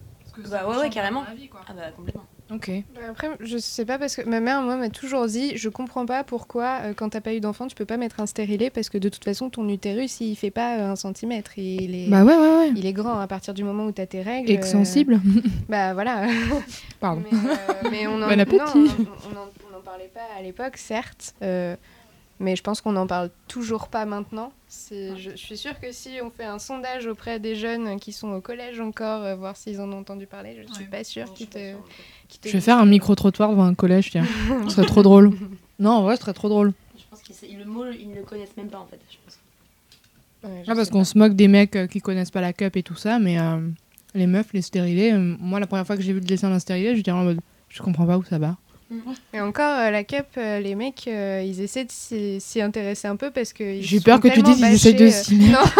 [0.49, 1.25] Bah ouais, ouais, carrément.
[1.37, 1.61] vie, quoi.
[1.67, 2.71] ah bah complètement Ok.
[2.95, 6.07] Bah Après, je sais pas parce que ma mère, moi, m'a toujours dit je comprends
[6.07, 8.89] pas pourquoi, euh, quand t'as pas eu d'enfant, tu peux pas mettre un stérilet parce
[8.89, 11.59] que de toute façon, ton utérus, il fait pas euh, un centimètre.
[11.59, 12.73] Il est, Bah ouais, ouais, ouais.
[12.75, 14.51] il est grand à partir du moment où t'as tes règles.
[14.51, 15.15] Extensible.
[15.15, 16.27] euh, Bah voilà.
[17.01, 17.23] Pardon.
[17.31, 18.59] Mais, euh, mais on en, Bon appétit.
[18.59, 21.35] non, on, on en, on en parlait pas à l'époque, certes.
[22.41, 24.53] Mais je pense qu'on n'en parle toujours pas maintenant.
[24.91, 28.29] Je, je suis sûre que si on fait un sondage auprès des jeunes qui sont
[28.33, 30.91] au collège encore, euh, voir s'ils en ont entendu parler, je suis Ouais.
[30.91, 31.75] pas sûre qu'ils te,
[32.45, 34.25] Je vais faire un micro-trottoir devant un collège, tiens.
[34.65, 35.31] Ce serait trop drôle.
[35.81, 36.73] Non, en vrai, ce serait trop drôle.
[36.99, 38.99] Je pense que le mot, ils ne le connaissent même pas en fait.
[39.09, 39.39] Je pense.
[40.43, 42.77] Ouais, je Ah, parce qu'on se moque des mecs euh, qui connaissent pas la cup
[42.77, 43.61] et tout ça, mais euh,
[44.15, 46.59] les meufs, les stérilés, euh, moi, la première fois que j'ai vu le dessin d'un
[46.59, 48.57] stérilet, j'étais en mode, je comprends pas où ça va.
[49.35, 51.91] Et encore, euh, la cup, euh, les mecs, euh, ils essaient de
[52.41, 53.81] s'y intéresser un peu parce que.
[53.81, 55.75] J'ai peur que tu dises ils essayent de s'y mettre.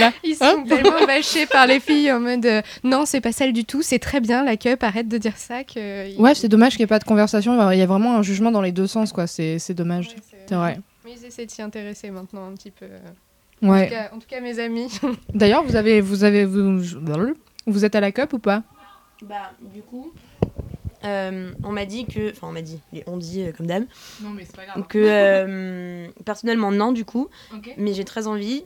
[0.00, 3.30] Non, ils Hein sont tellement bâchés par les filles en mode euh, non, c'est pas
[3.32, 5.62] celle du tout, c'est très bien la cup, arrête de dire ça.
[5.62, 7.70] Que Ouais, c'est dommage qu'il n'y ait pas de conversation.
[7.72, 9.26] Il y a vraiment un jugement dans les deux sens, quoi.
[9.28, 10.08] C'est c'est dommage.
[10.08, 10.14] Ouais,
[10.48, 10.80] c'est- vrai.
[11.04, 12.86] Mais ils essaient de s'y intéresser maintenant un petit peu.
[13.62, 13.88] En, tout Ouais.
[13.88, 14.88] cas, en tout cas, mes amis.
[15.34, 16.80] D'ailleurs, vous avez, vous avez, vous,
[17.66, 18.62] vous êtes à la cup ou pas?
[19.22, 20.12] Bah du coup,
[21.04, 23.86] euh, on m'a dit que, enfin on m'a dit, on dit euh, comme dame,
[24.22, 24.86] Non, mais c'est pas grave.
[24.88, 27.28] que euh, personnellement non du coup,
[27.76, 28.64] mais j'ai très envie.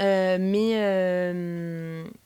[0.00, 0.74] Mais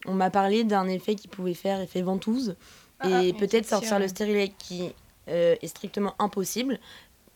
[0.06, 2.56] on m'a parlé d'un effet qui pouvait faire effet ventouse
[3.00, 4.90] Ah, et ah, peut-être sortir le stérilet qui
[5.26, 6.78] est strictement impossible.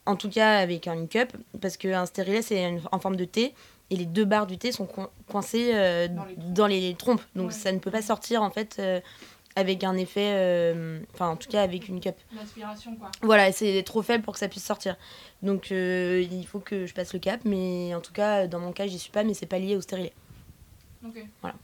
[0.06, 3.54] En tout cas avec une cup, parce qu'un stérilet c'est en forme de T
[3.90, 5.72] et les deux barres du T sont coin- coincées
[6.10, 7.52] Dans les dans les trompes, donc Ouais.
[7.54, 8.80] ça ne peut pas sortir en fait
[9.56, 12.16] avec un effet, euh, enfin en tout cas avec une cup.
[12.34, 13.10] L'aspiration, quoi.
[13.22, 14.96] Voilà, c'est trop faible pour que ça puisse sortir.
[15.42, 18.72] Donc euh, il faut que je passe le cap, mais en tout cas dans mon
[18.72, 20.12] cas j'y suis pas, mais c'est pas lié au stérilet.
[21.06, 21.24] Ok.
[21.40, 21.56] Voilà.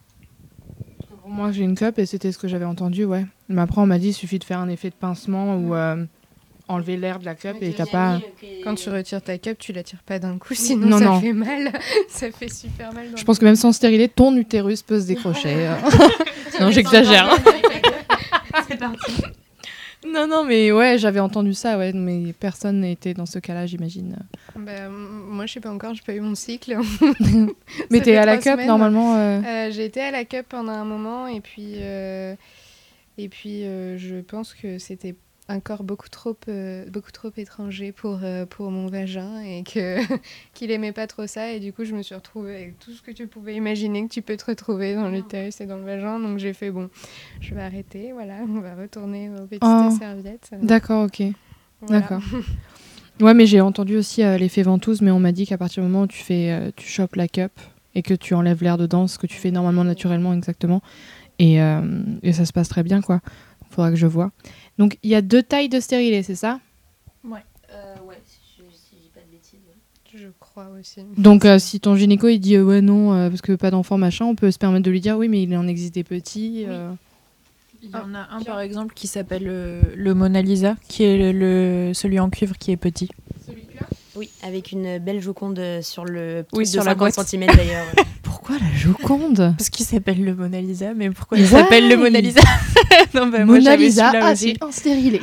[1.23, 3.27] Pour moi, j'ai une cup et c'était ce que j'avais entendu, ouais.
[3.49, 6.05] Mais après, on m'a dit il suffit de faire un effet de pincement ou euh,
[6.67, 8.21] enlever l'air de la cup et t'as pas.
[8.65, 11.21] Quand tu retires ta cup, tu la tires pas d'un coup, sinon Non, ça non.
[11.21, 11.73] fait mal.
[12.09, 13.11] ça fait super mal.
[13.11, 15.71] dans Je pense que même sans stérilet, ton utérus peut se décrocher.
[16.61, 17.29] non, j'exagère.
[18.81, 19.23] Parti.
[20.07, 24.17] Non, non, mais ouais, j'avais entendu ça, ouais, mais personne n'était dans ce cas-là, j'imagine.
[24.57, 26.75] Bah, moi, je sais pas encore, j'ai pas eu mon cycle.
[27.91, 28.67] Mais t'es à la cup semaines.
[28.67, 29.15] normalement.
[29.17, 32.35] euh, Euh, j'ai été à la cup pendant un moment et puis, euh,
[33.19, 35.15] et puis euh, je pense que c'était
[35.51, 39.97] un corps beaucoup trop, euh, beaucoup trop étranger pour, euh, pour mon vagin et que
[40.55, 41.51] qu'il aimait pas trop ça.
[41.53, 44.13] Et du coup, je me suis retrouvée avec tout ce que tu pouvais imaginer que
[44.13, 46.21] tu peux te retrouver dans l'utérus et dans le vagin.
[46.21, 46.89] Donc j'ai fait bon,
[47.41, 48.13] je vais arrêter.
[48.13, 49.91] Voilà, on va retourner aux petites Oh.
[49.99, 50.51] serviettes.
[50.63, 51.23] D'accord, ok.
[51.83, 52.01] Voilà.
[52.01, 52.23] D'accord.
[53.21, 55.89] Ouais, mais j'ai entendu aussi euh, l'effet ventouse, mais on m'a dit qu'à partir du
[55.89, 57.53] moment où tu fais, tu chopes la cup
[57.95, 60.81] et que tu enlèves l'air dedans, ce que tu fais normalement naturellement exactement,
[61.39, 61.57] et,
[62.23, 63.21] et ça se passe très bien, quoi.
[63.71, 64.31] Faudra que je vois.
[64.81, 66.59] Donc il y a deux tailles de stérilet, c'est ça?
[67.73, 69.61] Euh, ouais, si je si je dis pas de bêtises.
[70.13, 71.03] Je crois aussi.
[71.17, 73.97] Donc euh, si ton gynéco il dit euh, ouais non euh, parce que pas d'enfant
[73.99, 76.65] machin, on peut se permettre de lui dire oui mais il en existe des petits.
[76.67, 76.91] euh.
[77.83, 81.17] Il y en a un par exemple qui s'appelle le, le Mona Lisa, qui est
[81.17, 81.33] le,
[81.89, 83.09] le- celui en cuivre qui est petit.
[84.17, 87.27] Oui, avec une belle joconde sur le Oui, sur de la 50 boîte.
[87.29, 87.87] cm d'ailleurs.
[88.51, 89.55] Pourquoi la Joconde?
[89.57, 92.41] Parce qu'il s'appelle le Mona Lisa, mais pourquoi il s'appelle le Mona Lisa?
[93.15, 94.55] Non, bah, moi, Mona j'avais Lisa, celui-là ah aussi.
[94.59, 95.21] c'est un stérilet.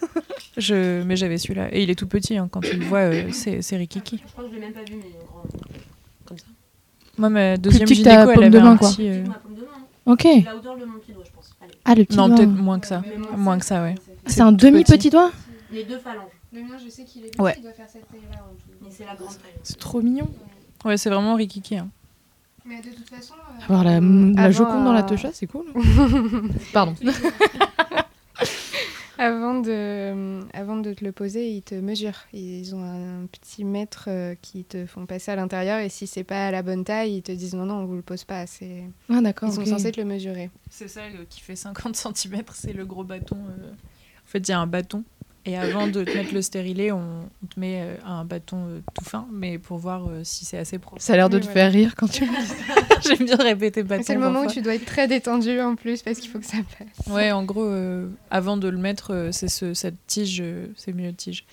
[0.56, 1.02] Je...
[1.02, 1.68] Mais j'avais celui-là.
[1.74, 2.48] Et il est tout petit, hein.
[2.50, 4.20] quand tu le vois, euh, c'est c'est Rikiki.
[4.24, 5.42] Je crois que je l'ai même pas vu, mais grand.
[6.24, 6.44] Comme ça.
[7.18, 8.90] Moi, ma deuxième petit que ta gynéco, elle paume de avait main, un quoi.
[8.90, 9.08] petit...
[9.08, 9.82] euh, Ma paume de main, hein.
[10.12, 10.24] Ok.
[10.44, 11.50] La hauteur de mon petit doigt, je pense.
[11.62, 11.72] Allez.
[11.84, 12.36] Ah, le petit Non, doigt.
[12.38, 13.02] peut-être moins que ça.
[13.36, 13.94] Moins, que ça, ouais.
[14.26, 14.92] C'est un tout demi petit.
[14.96, 15.32] petit doigt
[15.72, 16.24] Les deux phalanges.
[16.52, 17.54] Le mien, je sais qu'il est Ouais.
[17.58, 18.38] il doit faire cette taille-là.
[18.82, 19.52] Mais c'est la grande taille.
[19.62, 20.28] C'est trop mignon.
[20.84, 21.76] Ouais, c'est vraiment Rikiki.
[21.76, 21.88] Hein.
[22.66, 23.34] Mais de toute façon.
[23.34, 25.66] euh, Avoir la, Mm, la avant, Joconde dans la euh, techa, c'est cool.
[26.72, 26.94] Pardon.
[29.16, 32.24] Avant de, avant de te le poser, ils te mesurent.
[32.32, 36.24] Ils ont un petit mètre euh, qui te font passer à l'intérieur et si c'est
[36.24, 38.44] pas à la bonne taille, ils te disent non, non, on vous le pose pas.
[38.48, 38.82] C'est...
[39.08, 39.48] Ah, d'accord.
[39.50, 40.50] Ils sont censés te le mesurer.
[40.68, 43.36] C'est ça euh, qui fait 50 cm, c'est le gros bâton.
[43.36, 43.70] euh.
[43.70, 45.04] En fait, il y a un bâton.
[45.46, 47.02] Et avant de te mettre le stérilet, on,
[47.42, 50.56] on te met euh, un bâton euh, tout fin, mais pour voir euh, si c'est
[50.56, 51.02] assez propre.
[51.02, 51.60] Ça a l'air de Oui, te voilà.
[51.70, 52.54] faire rire quand tu me dis ça.
[53.16, 54.02] J'aime bien répéter bâton.
[54.06, 56.46] C'est le moment où tu dois être très détendu en plus parce qu'il faut que
[56.46, 57.12] ça passe.
[57.14, 60.42] Ouais, en gros, euh, avant de le mettre, c'est ce, cette tige,
[60.76, 61.44] c'est mieux tige.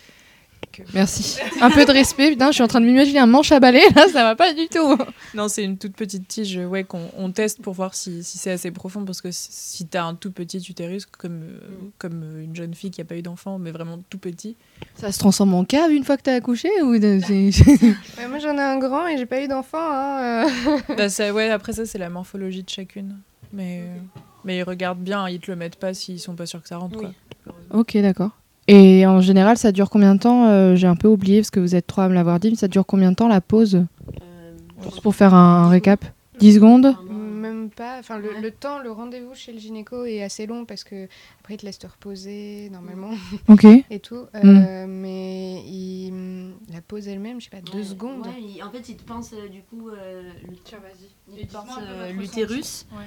[0.71, 1.37] Que- Merci.
[1.59, 3.81] Un peu de respect, putain, je suis en train de m'imaginer un manche à balai,
[3.95, 4.97] là, ça va pas du tout.
[5.33, 8.37] Non, c'est une toute petite tige, euh, ouais, qu'on on teste pour voir si, si
[8.37, 11.59] c'est assez profond, parce que si, t'as un tout petit utérus, comme, euh,
[11.97, 14.55] comme euh, une jeune fille qui a pas eu d'enfant, mais vraiment tout petit,
[14.95, 17.19] Ça se transforme en cave une fois que t'as accouché ou de-
[18.17, 19.77] Ouais, moi j'en ai un grand et j'ai pas eu d'enfant.
[19.81, 20.77] Hein, euh.
[20.95, 23.17] Bah ça, ouais, après ça, c'est la morphologie de chacune.
[23.51, 23.97] Mais, euh,
[24.45, 26.77] mais ils regardent bien, ils te le mettent pas s'ils sont pas sûrs que ça
[26.77, 26.97] rentre.
[26.97, 27.07] Oui.
[27.43, 27.55] Quoi.
[27.71, 28.31] Ok, d'accord.
[28.73, 31.59] Et en général, ça dure combien de temps Euh, J'ai un peu oublié parce que
[31.59, 33.75] vous êtes trois à me l'avoir dit, mais ça dure combien de temps la pause
[34.21, 34.53] Euh,
[34.83, 36.05] Juste pour faire un récap.
[36.39, 37.97] 10 secondes Même pas.
[37.99, 41.07] Enfin, le, temps, le rendez-vous chez le gynéco est assez long parce que
[41.41, 43.11] après il te laisse te reposer normalement
[43.49, 43.65] Ok.
[43.91, 44.25] et tout.
[44.33, 44.37] Mm.
[44.45, 48.25] Euh, Mais il- la pause elle-même, je sais pas, deux ouais, secondes.
[48.25, 51.63] ouais, il- en fait, il te pense euh, du coup euh, le- il te Dites-moi
[51.67, 52.85] pense, un peu euh, l'utérus.
[52.93, 53.05] Ouais.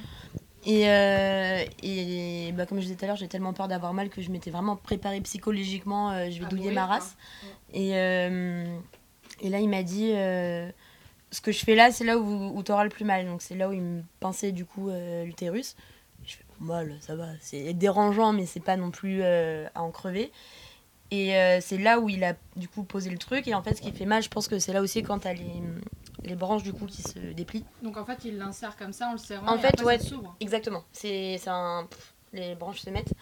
[0.67, 4.09] Et, euh, et bah, comme je disais tout à l'heure, j'ai tellement peur d'avoir mal
[4.09, 6.11] que je m'étais vraiment préparée psychologiquement.
[6.11, 7.17] euh, je vais À douiller ma race.
[7.73, 8.65] Et, euh,
[9.41, 10.13] et là, il m'a dit
[11.31, 13.27] ce que je fais là, c'est là où, tu auras le plus mal.
[13.27, 14.91] Donc, c'est là où il me pinçait du coup
[15.25, 15.77] l'utérus.
[16.25, 17.27] Je fais mal, ça va.
[17.41, 20.33] C'est dérangeant, mais c'est pas non plus à en crever.
[21.11, 23.47] Et c'est là où il a du coup posé le truc.
[23.49, 25.35] Et en fait, ce qui fait mal, je pense que c'est là aussi quand t'as
[25.35, 25.63] les,
[26.23, 27.65] les branches du coup qui se déplient.
[27.83, 29.47] Donc en fait, il l'insère comme ça en le serrant.
[29.49, 29.99] En et fait, après, ouais.
[29.99, 30.37] ça s'ouvre.
[30.41, 30.85] Exactement.
[30.93, 31.87] C'est c'est un.
[31.91, 33.13] pff, les branches se mettent.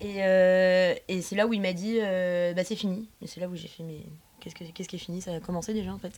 [0.00, 3.08] Et, euh, et c'est là où il m'a dit euh, bah c'est fini.
[3.20, 4.00] Et c'est là où j'ai fait mais
[4.42, 6.12] qu'est-ce, que, qu'est-ce qui est fini Ça a commencé déjà en fait.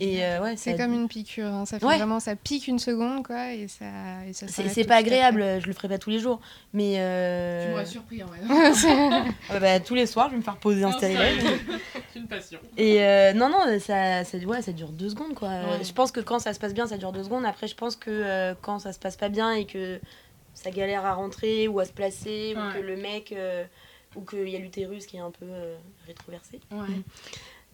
[0.00, 1.66] Et euh, ouais, C'est ça- comme une piqûre, hein.
[1.66, 1.96] ça fait Ouais.
[1.96, 3.84] vraiment, ça pique une seconde quoi et ça,
[4.28, 6.40] et ça C'est, pas agréable, je le ferai pas tous les jours.
[6.72, 6.98] Mais.
[7.00, 8.38] euh, surpris en vrai.
[8.48, 11.32] ah bah, bah, tous les soirs, je vais me faire poser un stérilet.
[12.12, 12.58] C'est une passion.
[12.76, 15.48] Et euh, non, non, ça, ça, ouais, ça dure deux secondes quoi.
[15.48, 15.84] Euh, Ouais.
[15.84, 17.44] Je pense que quand ça se passe bien, ça dure deux secondes.
[17.44, 20.00] Après, je pense que euh, quand ça se passe pas bien et que
[20.54, 23.64] ça galère à rentrer ou à se placer, ou que le mec, euh,
[24.16, 26.60] ou qu'il y a l'utérus qui est un peu euh, rétroversé.
[26.72, 26.78] Ouais.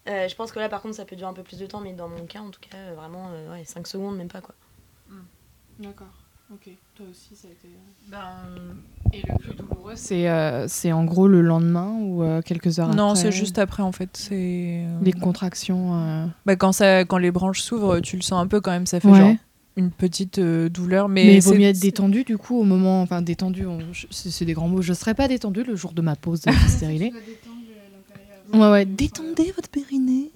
[0.09, 1.81] Euh, je pense que là, par contre, ça peut durer un peu plus de temps,
[1.81, 4.41] mais dans mon cas, en tout cas, euh, vraiment, euh, ouais, 5 secondes, même pas
[4.41, 4.55] quoi.
[5.79, 6.07] D'accord.
[6.51, 6.69] Ok.
[6.95, 7.67] Toi aussi, ça a été.
[9.13, 12.95] Et le plus douloureux, c'est euh, c'est en gros le lendemain ou euh, quelques heures
[12.95, 14.09] Non, après c'est juste après en fait.
[14.15, 15.93] C'est euh, les contractions.
[15.95, 18.85] euh, bah, quand ça, quand les branches s'ouvrent, tu le sens un peu quand même.
[18.85, 19.17] Ça fait Ouais.
[19.17, 19.35] genre
[19.77, 23.01] une petite euh, douleur, mais, Mais, il vaut mieux être détendu du coup au moment.
[23.01, 23.79] Enfin, détendu, on-
[24.11, 24.81] c'est des grands mots.
[24.81, 27.13] Je serais pas détendu le jour de ma pause de stérilet.
[28.53, 28.85] Ouais, ouais.
[28.85, 30.31] Détendez votre périnée.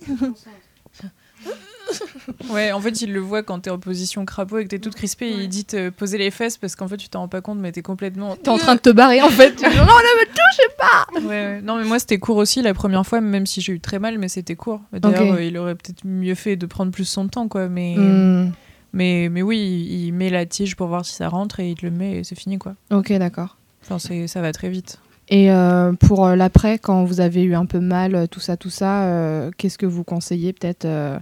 [2.49, 4.95] Ouais, en fait, il le voit quand t'es en position crapaud et que t'es toute
[4.95, 5.29] crispée.
[5.31, 7.71] Il dit te poser les fesses parce qu'en fait, tu t'en rends pas compte, mais
[7.71, 8.35] t'es complètement.
[8.37, 9.55] T'es en train de te barrer en fait.
[9.55, 11.61] Tu dis, non, là, Ouais, ouais.
[11.61, 14.17] Non, mais moi, c'était court aussi la première fois, même si j'ai eu très mal,
[14.17, 14.81] mais c'était court.
[14.93, 17.67] D'ailleurs, euh, il aurait peut-être mieux fait de prendre plus son temps, quoi.
[17.67, 18.51] Mais, Hmm,
[18.93, 21.85] mais, mais oui, il, met la tige pour voir si ça rentre et il te
[21.85, 22.75] le met et c'est fini, quoi.
[22.91, 23.57] Ok, d'accord.
[23.83, 24.99] Enfin, c'est, ça va très vite.
[25.29, 28.57] Et euh, pour euh, l'après, quand vous avez eu un peu mal, euh, tout ça,
[28.57, 31.17] tout ça, euh, qu'est-ce que vous conseillez peut-être euh,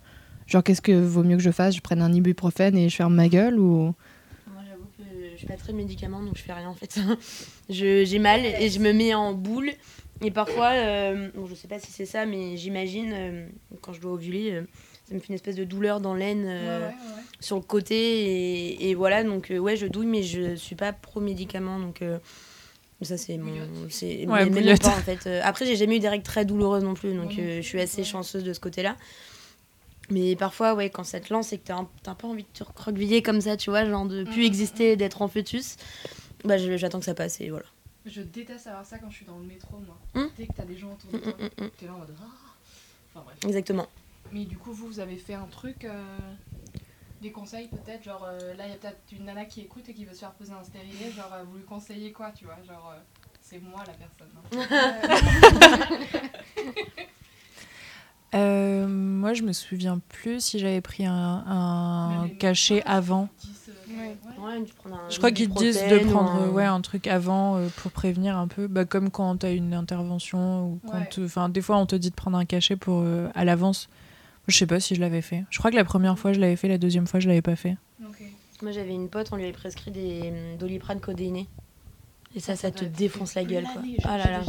[0.49, 1.75] Genre, qu'est-ce que vaut mieux que je fasse?
[1.75, 3.93] Je prenne un ibuprofène et je ferme ma gueule ou?
[4.47, 6.99] Moi, j'avoue que je suis pas très médicament, donc je fais rien en fait.
[7.69, 9.69] je, j'ai mal et je me mets en boule.
[10.21, 13.47] Et parfois, euh, bon, je sais pas si c'est ça, mais j'imagine, euh,
[13.81, 14.63] quand je dois ovuler, euh,
[15.09, 16.89] ça me fait une espèce de douleur dans l'aine euh,
[17.39, 17.95] sur le côté.
[17.95, 21.79] Et, et voilà, donc euh, ouais, je douille, mais je suis pas pro-médicament.
[21.79, 22.19] Donc euh,
[23.01, 23.53] ça, c'est mon.
[23.89, 25.25] C'est, même pas, en fait.
[25.27, 27.79] Euh, Après, j'ai jamais eu des règles très douloureuses non plus, donc euh, je suis
[27.79, 28.95] assez chanceuse de ce côté-là.
[30.11, 32.43] Mais parfois, ouais, quand ça te lance et que t'as un, t'as un peu envie
[32.43, 35.77] de te recroqueviller comme ça, tu vois, genre de plus exister, d'être en fœtus,
[36.43, 37.65] bah j'attends que ça passe et voilà.
[38.05, 39.97] Je déteste avoir ça quand je suis dans le métro, moi.
[40.15, 41.69] Hmm Dès que t'as des gens autour Mm, mm, mm, mm.
[41.79, 42.15] t'es là en mode.
[42.19, 42.25] ah.
[43.13, 43.37] Enfin bref.
[43.45, 43.87] Exactement.
[44.31, 46.03] Mais du coup, vous, vous avez fait un truc, euh,
[47.21, 49.93] des conseils peut-être Genre euh, là, il y a peut-être une nana qui écoute et
[49.93, 51.11] qui veut se faire poser un stérilet.
[51.11, 52.99] Genre, euh, vous lui conseillez quoi, tu vois Genre, euh,
[53.41, 54.29] C'est moi la personne.
[58.35, 63.27] Euh, moi, je me souviens plus si j'avais pris un, un cachet avant.
[63.87, 67.69] Ouais, un Je crois qu'ils te disent de prendre un- ouais, un truc avant euh,
[67.77, 71.05] pour prévenir un peu, bah, comme quand tu as une intervention ou quand Ouais.
[71.07, 73.89] te- des fois on te dit de prendre un cachet pour euh, à l'avance.
[74.49, 75.45] Je sais pas si je l'avais fait.
[75.49, 77.55] Je crois que la première fois je l'avais fait, la deuxième fois je l'avais pas
[77.55, 77.77] fait.
[78.61, 81.47] Moi, j'avais une pote, on lui avait prescrit des hum, doliprane codéiné.
[82.35, 83.81] Et ça, ça te défonce la gueule, quoi.
[84.03, 84.41] Ah là là.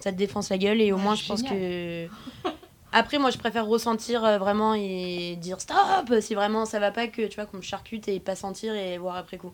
[0.00, 2.06] Ça te défonce la gueule et au Ouais, moins, je pense que.
[2.92, 5.76] Après, moi, je préfère ressentir euh, vraiment et dire stop
[6.20, 8.96] si vraiment ça va pas, que tu vois, qu'on me charcute et pas sentir et
[8.98, 9.52] voir après coup.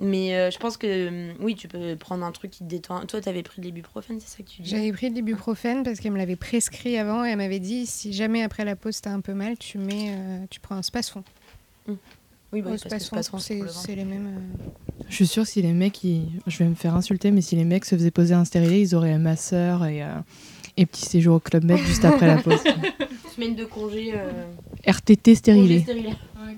[0.00, 3.04] Mais euh, je pense que hum, oui, tu peux prendre un truc qui te détend.
[3.06, 4.70] Toi, t'avais pris de l'ibuprofène, c'est ça que tu dis?
[4.70, 8.12] J'avais pris de l'ibuprofène parce qu'elle me l'avait prescrit avant et elle m'avait dit si
[8.12, 11.24] jamais après la pause t'as un peu mal, tu mets, euh, tu prends un spasfon.
[12.52, 13.38] Oui, bah, parce que
[13.70, 14.26] c'est les mêmes.
[14.26, 14.70] euh,
[15.08, 17.64] Je suis sûre si les mecs, ils- je vais me faire insulter, mais si les
[17.64, 20.08] mecs se faisaient poser un stérilet, ils auraient ma sœur et, euh,
[20.76, 22.54] et petit séjour au Club Med juste après la pause.
[23.34, 24.12] Semaine de congé.
[24.14, 24.44] euh,
[24.86, 25.80] RTT congé stérilé.
[25.80, 26.08] stérilé.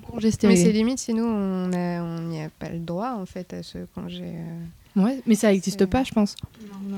[0.09, 0.73] Congé Mais c'est stérilé.
[0.73, 4.23] limite, sinon on a- on n'y a pas le droit en fait à ce congé.
[4.25, 5.01] euh.
[5.01, 6.35] Ouais, mais ça n'existe pas, je pense.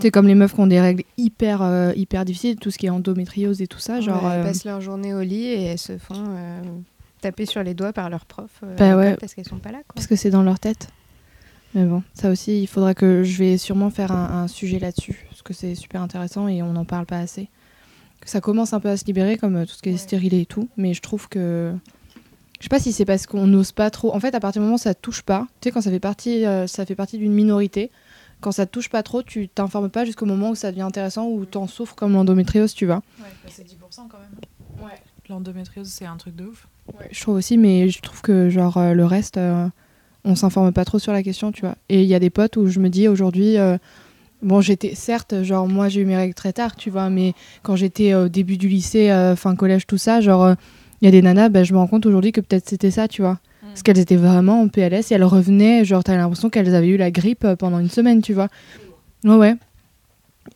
[0.02, 2.88] C'est comme les meufs qui ont des règles hyper, euh, hyper difficiles, tout ce qui
[2.88, 4.02] est endométriose et tout ça.
[4.02, 6.62] Genre, Ouais, elles euh, passent leur journée au lit et elles se font euh,
[7.24, 9.16] taper sur les doigts par leurs profs euh, Bah ouais.
[9.18, 9.80] parce qu'elles sont pas là.
[9.80, 9.96] Quoi.
[9.96, 10.88] parce que c'est dans leur tête.
[11.74, 15.26] Mais bon, ça aussi, il faudra que je vais sûrement faire un, un sujet là-dessus,
[15.30, 17.50] parce que c'est super intéressant et on n'en parle pas assez.
[18.26, 19.98] Ça commence un peu à se libérer, comme euh, tout ce qui est Ouais.
[19.98, 21.74] stérilé et tout, mais je trouve que.
[22.60, 24.16] Je sais pas si c'est parce qu'on n'ose pas trop.
[24.16, 25.90] En fait, à partir du moment où ça te touche pas, tu sais, quand ça
[25.92, 27.92] fait partie, euh, ça fait partie d'une minorité,
[28.40, 31.28] quand ça te touche pas trop, tu t'informes pas jusqu'au moment où ça devient intéressant,
[31.28, 33.02] ou t'en souffres comme l'endométriose, tu vois.
[33.20, 34.86] Ouais, bah, c'est 10% quand même.
[34.86, 34.96] Ouais.
[35.30, 36.68] L'endométriose, c'est un truc de ouf.
[37.12, 39.68] Je trouve aussi, mais je trouve que genre euh, le reste, euh,
[40.26, 41.76] on s'informe pas trop sur la question, tu vois.
[41.90, 43.78] Et il y a des potes où je me dis aujourd'hui, euh,
[44.42, 47.76] bon, j'étais certes, genre moi j'ai eu mes règles très tard, tu vois, mais quand
[47.76, 50.54] j'étais au début du lycée, euh, fin collège, tout ça, genre euh,
[51.02, 53.08] il y a des nanas, bah, je me rends compte aujourd'hui que peut-être c'était ça,
[53.08, 53.40] tu vois.
[53.62, 56.98] Parce qu'elles étaient vraiment en PLS et elles revenaient, genre t'as l'impression qu'elles avaient eu
[56.98, 58.50] la grippe euh, pendant une semaine, tu vois.
[59.24, 59.56] Ouais, ouais.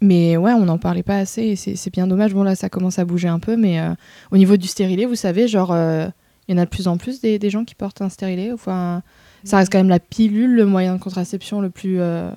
[0.02, 2.34] Mais ouais, on n'en parlait pas assez et c'est c'est bien dommage.
[2.34, 3.90] Bon, là, ça commence à bouger un peu, mais euh,
[4.32, 6.08] au niveau du stérilet, vous savez, genre, euh,
[6.48, 8.52] il y en a de plus en plus des, des gens qui portent un stérilet.
[8.52, 9.02] Enfin,
[9.44, 12.00] ça reste quand même la pilule, le moyen de contraception le plus.
[12.00, 12.30] euh,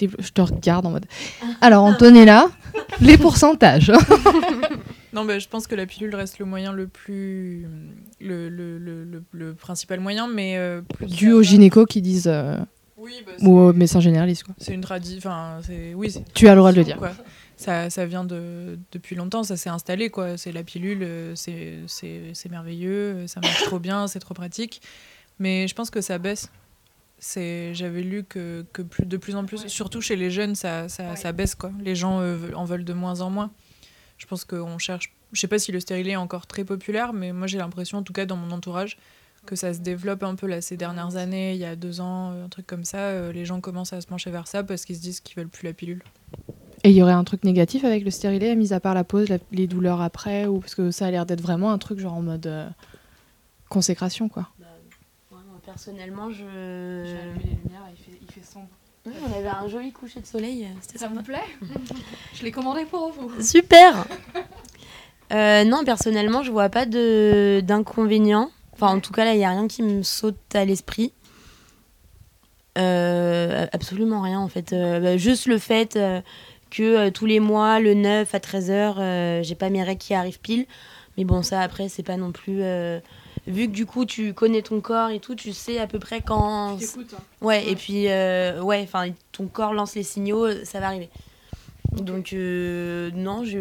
[0.00, 1.06] Je te regarde en mode.
[1.60, 2.48] Alors, Antonella,
[3.00, 3.92] les pourcentages.
[5.14, 7.66] Non, mais je pense que la pilule reste le moyen le plus.
[8.18, 10.54] le, le, le, le- le principal moyen, mais.
[10.56, 12.32] euh, plus Dû aux gynécos qui disent.
[13.02, 14.54] Euh, Oui, bah, ou médecins généralistes, quoi.
[14.58, 15.18] C'est une tradition.
[15.30, 15.94] Enfin, c'est.
[15.94, 16.98] Oui, Tu as le droit de le dire.
[16.98, 17.12] Quoi.
[17.56, 20.36] Ça, ça vient de, depuis longtemps, ça s'est installé, quoi.
[20.36, 24.34] C'est la pilule, euh, c'est c'est- c'est merveilleux, euh, ça marche trop bien, c'est trop
[24.34, 24.82] pratique.
[25.38, 26.50] Mais je pense que ça baisse.
[27.18, 30.88] C'est- J'avais lu que, que plus, de plus en plus, surtout chez les jeunes, ça,
[30.88, 31.70] ça, ça baisse, quoi.
[31.80, 33.50] Les gens euh, en veulent de moins en moins.
[34.18, 35.12] Je pense qu'on cherche.
[35.32, 38.02] Je sais pas si le stérilet est encore très populaire, mais moi j'ai l'impression, en
[38.02, 38.98] tout cas dans mon entourage,
[39.46, 42.32] que ça se développe un peu là ces dernières années, il y a deux ans,
[42.32, 42.98] euh, un truc comme ça.
[42.98, 45.48] euh, les gens commencent à se pencher vers ça parce qu'ils se disent qu'ils veulent
[45.48, 46.02] plus la pilule.
[46.84, 49.28] Et il y aurait un truc négatif avec le stérilet, mis à part la pause,
[49.28, 52.14] la- les douleurs après, ou parce que ça a l'air d'être vraiment un truc genre
[52.14, 52.68] en mode euh,
[53.68, 54.48] consécration, quoi.
[54.60, 54.66] Ouais,
[55.30, 56.44] moi, personnellement, je.
[56.44, 57.86] les lumières,
[58.20, 58.68] il fait, sombre.
[59.06, 60.68] Ouais, on avait un joli coucher de soleil.
[60.92, 61.14] Ça sympa.
[61.16, 61.40] vous plaît
[62.34, 63.30] Je l'ai commandé pour vous.
[63.42, 64.04] Super
[65.32, 68.50] Euh, Non, personnellement, je vois pas de d'inconvénients.
[68.74, 71.12] Enfin, en tout cas, là, il n'y a rien qui me saute à l'esprit.
[72.78, 74.72] Euh, absolument rien, en fait.
[74.72, 76.20] Euh, bah, juste le fait euh,
[76.70, 80.66] que tous les mois, le 9 à 13h, j'ai pas mes règles qui arrivent pile.
[81.18, 82.62] Mais bon, ça, après, c'est pas non plus...
[83.48, 86.20] Vu que du coup, tu connais ton corps et tout, tu sais à peu près
[86.20, 86.78] quand...
[87.40, 91.10] Ouais, et puis, ouais, enfin, ton corps lance les signaux, ça va arriver.
[91.92, 93.58] Donc, non, je,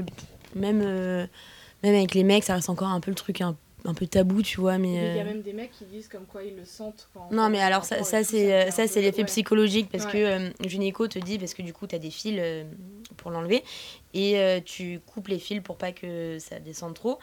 [0.55, 0.79] même,
[1.83, 3.55] même avec les mecs, ça reste encore un peu le truc un,
[3.85, 4.89] un peu tabou, tu vois, mais...
[4.93, 7.31] Il y a euh, même des mecs qui disent comme quoi ils le sentent quand.
[7.31, 10.11] Non, mais alors, ça, ça c'est euh, ça, c'est l'effet psychologique parce Ouais.
[10.11, 12.63] que euh, le gynéco te dit, parce que du coup, tu as des fils euh,
[13.17, 13.63] pour l'enlever
[14.13, 17.17] et euh, tu coupes les fils pour pas que ça descende trop.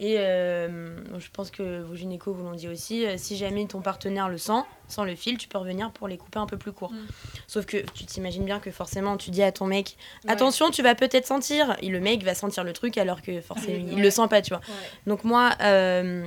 [0.00, 3.80] Et euh, je pense que vos gynécos vous l'ont dit aussi, euh, si jamais ton
[3.80, 6.72] partenaire le sent, sans le fil, tu peux revenir pour les couper un peu plus
[6.72, 6.90] court.
[6.90, 7.06] Mm.
[7.46, 10.96] Sauf que tu t'imagines bien que forcément, tu dis à ton mec, attention, tu vas
[10.96, 11.76] peut-être sentir.
[11.80, 14.50] Et le mec va sentir le truc alors que forcément, il le sent pas, tu
[14.50, 14.62] vois.
[15.06, 16.26] Donc moi, euh,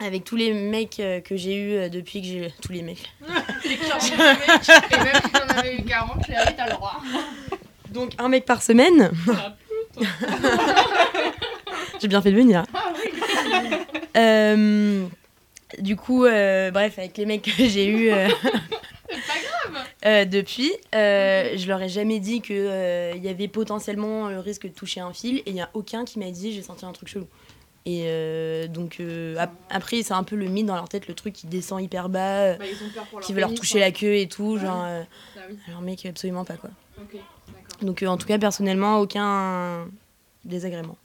[0.00, 2.52] avec tous les mecs que j'ai eu depuis que j'ai...
[2.62, 3.12] Tous les mecs.
[3.64, 7.00] Et même si on avait eu 40, Cléry, t'as le droit.
[7.90, 9.12] Donc un mec par semaine.
[12.00, 12.64] J'ai bien fait de venir.
[14.16, 15.06] Euh,
[15.80, 18.10] du coup, euh, bref, avec les mecs que j'ai eu.
[20.06, 24.64] Euh, depuis, euh, je leur ai jamais dit qu'il il y avait potentiellement le risque
[24.64, 26.92] de toucher un fil et il n'y a aucun qui m'a dit j'ai senti un
[26.92, 27.26] truc chelou.
[27.86, 31.14] Et euh, donc, euh, ap- après, c'est un peu le mythe dans leur tête, le
[31.14, 32.56] truc qui descend hyper bas, euh,
[33.22, 34.58] qui veut leur toucher la queue et tout.
[34.58, 35.02] Genre, euh,
[35.68, 36.70] alors, mec, absolument pas quoi.
[37.80, 39.86] Donc, euh, en tout cas, personnellement, aucun
[40.44, 40.96] désagrément.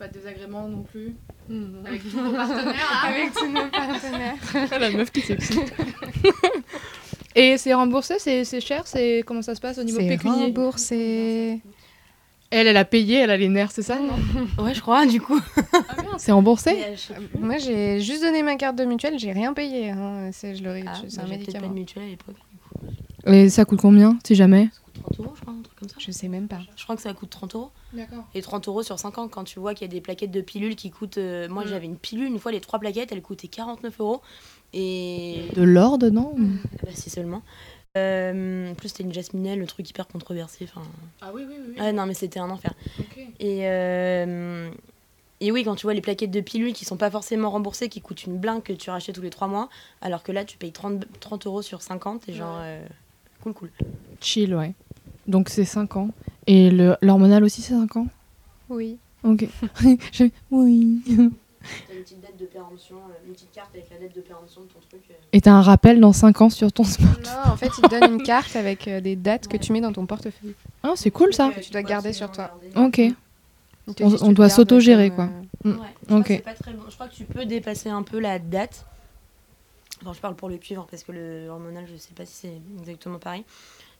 [0.00, 1.14] Pas de désagrément non plus.
[1.48, 1.84] Mhm.
[1.86, 3.04] Avec tous vos partenaires.
[3.06, 4.80] Avec tous nos partenaires.
[4.80, 5.72] la meuf qui s'excite.
[7.36, 10.46] Et c'est remboursé, c'est c'est cher, c'est comment ça se passe au niveau C'est pécunier?
[10.46, 11.60] remboursé.
[12.50, 13.96] Elle, elle a payé, elle a les nerfs, c'est ça?
[14.00, 14.16] Non
[14.64, 15.38] Ouais, je crois, du coup.
[16.18, 16.70] C'est remboursé?
[16.82, 16.96] Euh.
[17.38, 19.90] Moi, j'ai juste donné ma carte de mutuelle, j'ai rien payé.
[19.90, 20.30] Hein.
[20.32, 21.68] C'est je l'aurais- Ah, c'est bah, un peut-être pas médicament.
[21.68, 22.36] de mutuelle à l'époque.
[23.26, 24.64] Et ça coûte combien, si jamais?
[24.72, 25.96] Ça coûte 30 euros, je crois, un truc comme ça.
[25.98, 26.60] Je sais même pas.
[26.76, 27.70] Je crois que ça coûte 30 euros.
[27.92, 28.24] D'accord.
[28.34, 30.40] Et 30 euros sur 5 ans, quand tu vois qu'il y a des plaquettes de
[30.40, 31.18] pilules qui coûtent.
[31.18, 31.68] euh, moi, Mm.
[31.68, 34.22] j'avais une pilule, une fois, les trois plaquettes, elles coûtaient 49 euros.
[34.72, 35.46] Et.
[35.54, 37.42] De l'or dedans Ah bah, si seulement.
[37.96, 40.64] Euh, en plus, c'était une jasminelle, le truc hyper controversé.
[40.70, 40.86] Enfin...
[41.20, 41.74] Ah oui, oui, oui.
[41.78, 42.72] Ah non, mais c'était un enfer.
[43.40, 44.70] Et, euh,
[45.40, 48.00] et oui, quand tu vois les plaquettes de pilules qui sont pas forcément remboursées, qui
[48.00, 49.68] coûtent une blinde que tu rachètes tous les 3 mois,
[50.02, 52.58] alors que là, tu payes 30, 30 euros sur 50 et genre.
[52.60, 52.80] euh,
[53.42, 53.70] cool, cool.
[54.20, 54.74] Chill, ouais.
[55.30, 56.08] Donc c'est 5 ans.
[56.46, 56.70] Et
[57.02, 58.06] l'hormonal aussi, c'est 5 ans?
[58.68, 58.96] Oui.
[59.22, 59.46] Ok.
[60.12, 61.02] Je- Oui.
[61.06, 61.12] T'as
[61.94, 64.66] une petite date de péremption, euh, une petite carte avec la date de péremption de
[64.68, 65.02] ton truc.
[65.10, 65.14] euh.
[65.32, 67.22] Et t'as un rappel dans 5 ans sur ton smartphone?
[67.46, 69.80] Non, en fait, ils te donnent une carte avec euh, des dates que tu mets
[69.82, 70.54] dans ton portefeuille.
[70.82, 71.50] Ah, c'est cool ça.
[71.54, 72.58] Que tu dois garder sur toi.
[72.76, 73.00] Ok.
[74.00, 75.28] On- doit s'auto-gérer, quoi.
[75.66, 76.42] euh, Ouais, je crois Ok.
[76.42, 76.82] pas très bon.
[76.88, 78.86] Je crois que tu peux dépasser un peu la date.
[80.02, 82.60] Enfin, je parle pour le cuivre parce que le hormonal, je sais pas si c'est
[82.80, 83.44] exactement pareil.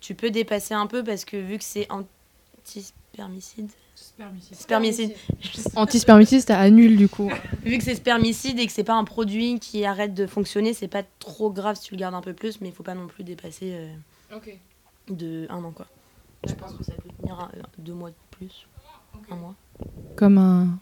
[0.01, 3.69] Tu peux dépasser un peu parce que vu que c'est antispermicide,
[4.53, 5.13] spermicide,
[5.77, 7.31] Antispermicide, ça annule du coup.
[7.65, 10.89] vu que c'est spermicide et que c'est pas un produit qui arrête de fonctionner, c'est
[10.89, 13.07] pas trop grave si tu le gardes un peu plus, mais il faut pas non
[13.09, 14.57] plus dépasser euh, Ok.
[15.09, 15.87] de un an quoi.
[16.47, 18.67] Je pense que ça peut tenir un- euh, deux mois de plus,
[19.31, 19.55] un mois.
[20.17, 20.79] Comme un.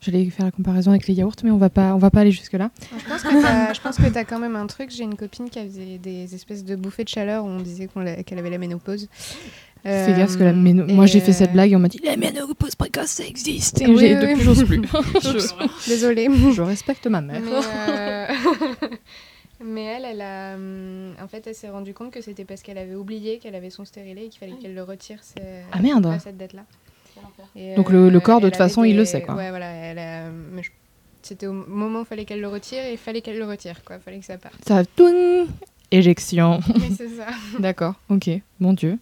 [0.00, 2.30] J'allais faire la comparaison avec les yaourts, mais on va pas, on va pas aller
[2.30, 2.70] jusque là.
[2.92, 3.08] Je
[3.80, 4.90] pense que tu as quand même un truc.
[4.90, 7.88] J'ai une copine qui faisait des espèces de bouffées de chaleur où on disait
[8.24, 9.08] qu'elle avait la ménopause.
[9.82, 11.78] Fais gaffe parce que la Euh, méno- Moi j'ai fait cette euh, blague et on
[11.78, 13.80] m'a dit la ménopause précoce ça existe.
[13.80, 14.42] Et Oui, j'ai- oui, depuis oui.
[14.42, 14.82] j'ose plus.
[15.22, 16.28] je, Désolée.
[16.54, 17.40] je respecte ma mère.
[17.40, 17.52] Mais,
[17.88, 18.88] euh,
[19.64, 22.78] mais elle, elle a, hum, en fait, elle s'est rendue compte que c'était parce qu'elle
[22.78, 25.20] avait oublié qu'elle avait son stérilet et qu'il fallait qu'elle le retire
[25.72, 26.06] Ah, merde.
[26.06, 26.64] à cette date-là.
[27.54, 29.34] Et, Donc le- le corps, de toute façon, il le sait, quoi.
[29.34, 29.70] Ouais, voilà.
[29.70, 30.70] Elle a- mais je-
[31.22, 33.82] C'était au moment où il fallait qu'elle le retire et il fallait qu'elle le retire,
[33.84, 33.96] quoi.
[33.96, 34.54] Il fallait que ça parte.
[34.64, 35.48] Ça toum,
[35.90, 36.60] éjection.
[36.78, 37.26] Mais c'est ça.
[37.58, 37.94] D'accord.
[38.10, 38.30] Ok.
[38.60, 38.98] Mon Dieu.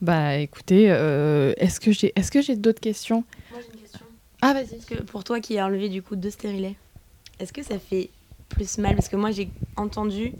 [0.00, 3.24] Bah écoutez, euh, est-ce que j'ai, est-ce que j'ai d'autres questions?
[3.50, 4.00] Moi j'ai une question.
[4.40, 4.76] Ah vas-y.
[4.78, 6.76] Est-ce que pour toi qui as enlevé du coup deux stérilets,
[7.38, 8.08] est-ce que ça fait
[8.48, 8.94] plus mal?
[8.94, 10.32] Parce que moi j'ai entendu,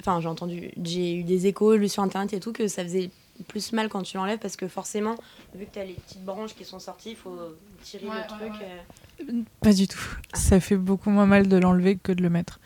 [0.00, 3.10] enfin j'ai entendu, j'ai eu des échos lu sur internet et tout, que ça faisait
[3.44, 5.14] plus mal quand tu l'enlèves parce que forcément,
[5.54, 7.38] vu que tu as les petites branches qui sont sorties, il faut
[7.82, 8.60] tirer Ouais, le ouais, truc.
[8.60, 8.66] ouais.
[9.30, 9.42] euh.
[9.60, 9.98] Pas du tout.
[10.34, 12.60] Ça fait beaucoup moins mal de l'enlever que de le mettre.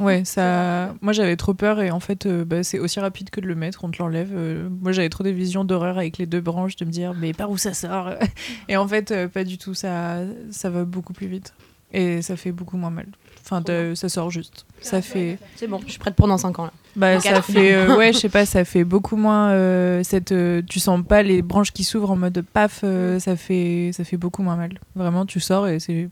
[0.00, 0.94] Ouais, ça.
[1.00, 3.54] Moi, j'avais trop peur et en fait, euh, bah, c'est aussi rapide que de le
[3.54, 3.84] mettre.
[3.84, 4.30] On te l'enlève.
[4.32, 7.32] euh, Moi, j'avais trop des visions d'horreur avec les deux branches, de me dire, mais
[7.32, 8.10] par où ça sort
[8.68, 9.74] Et en fait, euh, pas du tout.
[9.74, 10.18] Ça,
[10.50, 11.54] ça va beaucoup plus vite
[11.92, 13.06] et ça fait beaucoup moins mal.
[13.44, 14.64] Enfin, de- ça sort juste.
[14.80, 15.38] Ça fait.
[15.56, 16.72] C'est bon, je suis prête pour dans 5 ans là.
[16.94, 20.32] Bah, ça fait, euh, ouais, je sais pas, ça fait beaucoup moins euh, cette.
[20.32, 24.04] euh, tu sens pas les branches qui s'ouvrent en mode paf, euh, ça fait, ça
[24.04, 24.78] fait beaucoup moins mal.
[24.94, 26.08] Vraiment, tu sors et c'est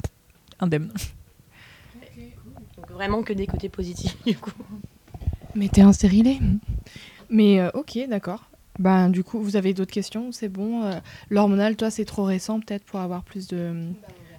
[0.59, 0.91] indemne.
[2.76, 4.53] Donc vraiment que des côtés positifs du coup.
[5.55, 6.39] Mais t'es un stérilet.
[7.28, 8.45] Mais euh, ok, d'accord.
[8.78, 10.85] Ben du coup, vous avez d'autres questions C'est bon.
[10.85, 10.95] euh,
[11.28, 13.74] L'hormonal, toi, c'est trop récent peut-être pour avoir plus de,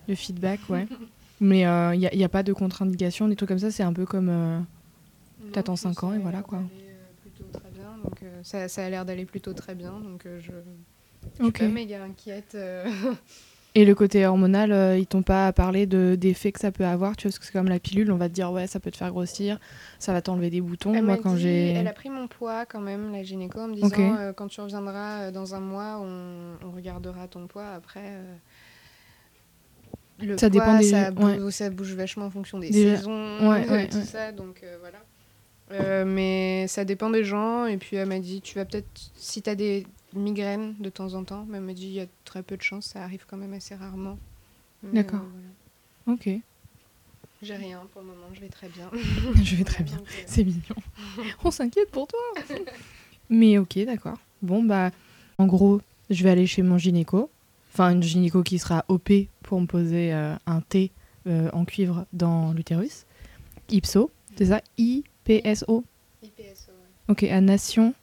[0.08, 0.88] de feedback, ouais.
[1.40, 1.62] Mais
[1.96, 3.72] il n'y a pas de contre-indication, des trucs comme ça.
[3.72, 4.64] C'est un peu comme.
[5.60, 6.60] Non, cinq ça ans et voilà, quoi.
[6.60, 10.26] euh, plutôt très bien, donc, euh, ça, ça a l'air d'aller plutôt très bien, donc
[10.26, 10.52] euh, je,
[11.40, 12.58] je suis pas méga inquiète.
[13.74, 17.16] Et le côté hormonal, euh, ils t'ont pas parlé de d'effets que ça peut avoir,
[17.16, 18.92] tu vois, parce que c'est comme la pilule, on va te dire ouais, ça peut
[18.92, 19.60] te faire grossir,
[19.98, 20.94] ça va t'enlever des boutons.
[20.94, 21.70] Elle Moi, quand j'ai.
[21.70, 23.88] Elle a pris mon poids quand même, la gynéco, en me disant
[24.18, 27.70] euh, quand tu reviendras dans un mois, on, on regardera ton poids.
[27.70, 28.36] Après, euh,
[30.20, 31.52] le Ça poids, dépend des- ça, bouge, ouais.
[31.52, 34.34] ça bouge vachement en fonction des saisons, ouais, ouais, tout ça.
[34.34, 34.98] Donc voilà.
[35.72, 37.66] Euh, mais ça dépend des gens.
[37.66, 41.14] Et puis elle m'a dit tu vas peut-être, si tu as des migraines de temps
[41.14, 43.26] en temps, mais elle m'a dit il y a très peu de chances, ça arrive
[43.30, 44.18] quand même assez rarement.
[44.84, 45.22] D'accord.
[45.22, 45.24] euh,
[46.06, 46.18] voilà.
[46.18, 46.30] Ok,
[47.44, 48.90] J'ai rien pour le moment, je vais très bien.
[49.44, 49.98] je vais très bien.
[49.98, 50.76] Euh, C'est mignon.
[51.44, 52.20] On s'inquiète pour toi.
[53.30, 54.18] Mais ok, d'accord.
[54.42, 54.92] Bon, bah,
[55.38, 57.30] en gros, je vais aller chez mon gynéco.
[57.74, 59.12] Enfin, une gynéco qui sera OP
[59.44, 60.92] pour me poser euh, un T
[61.28, 63.06] euh, en cuivre dans l'utérus.
[63.70, 64.62] IPSO, c'est ça?
[65.38, 65.84] I-P-S-O
[66.24, 67.10] IPSO, ouais.
[67.10, 67.94] Ok, à Nation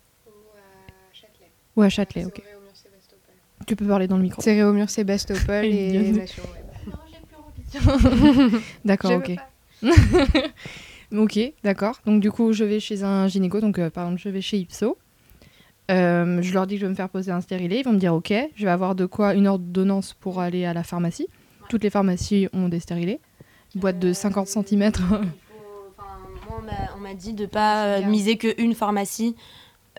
[1.76, 2.42] Ou à Châtelet, ok.
[3.66, 4.40] Tu peux parler dans le micro.
[4.40, 6.12] C'est Réaumur, Sébastopol et Bien.
[6.12, 6.42] Nation.
[6.44, 6.64] ouais.
[8.84, 9.28] D'accord, ok.
[9.82, 10.48] veux pas.
[11.16, 11.98] Ok, d'accord.
[12.04, 13.60] Donc du coup, je vais chez un gynéco.
[13.60, 14.98] Donc euh, par exemple, je vais chez Ipso.
[15.90, 17.80] Euh, je leur dis que je vais me faire poser un stérilet.
[17.80, 18.30] Ils vont me dire ok.
[18.54, 21.26] Je vais avoir de quoi une ordonnance pour aller à la pharmacie.
[21.70, 23.20] Toutes les pharmacies ont des stérilets.
[23.74, 24.64] Boîte de 50 cm.
[24.82, 25.22] Il faut- enfin,
[26.46, 26.57] moi,
[26.96, 29.34] on m'a- dit de pas euh, miser que une pharmacie,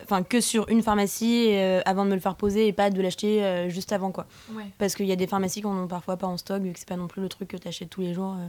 [0.03, 3.01] enfin que sur une pharmacie euh, avant de me le faire poser et pas de
[3.01, 4.25] l'acheter euh, juste avant quoi.
[4.53, 4.63] Ouais.
[4.77, 6.79] Parce qu'il y a des pharmacies qui en ont parfois pas en stock vu que
[6.79, 8.35] c'est pas non plus le truc que tu achètes tous les jours.
[8.39, 8.47] euh.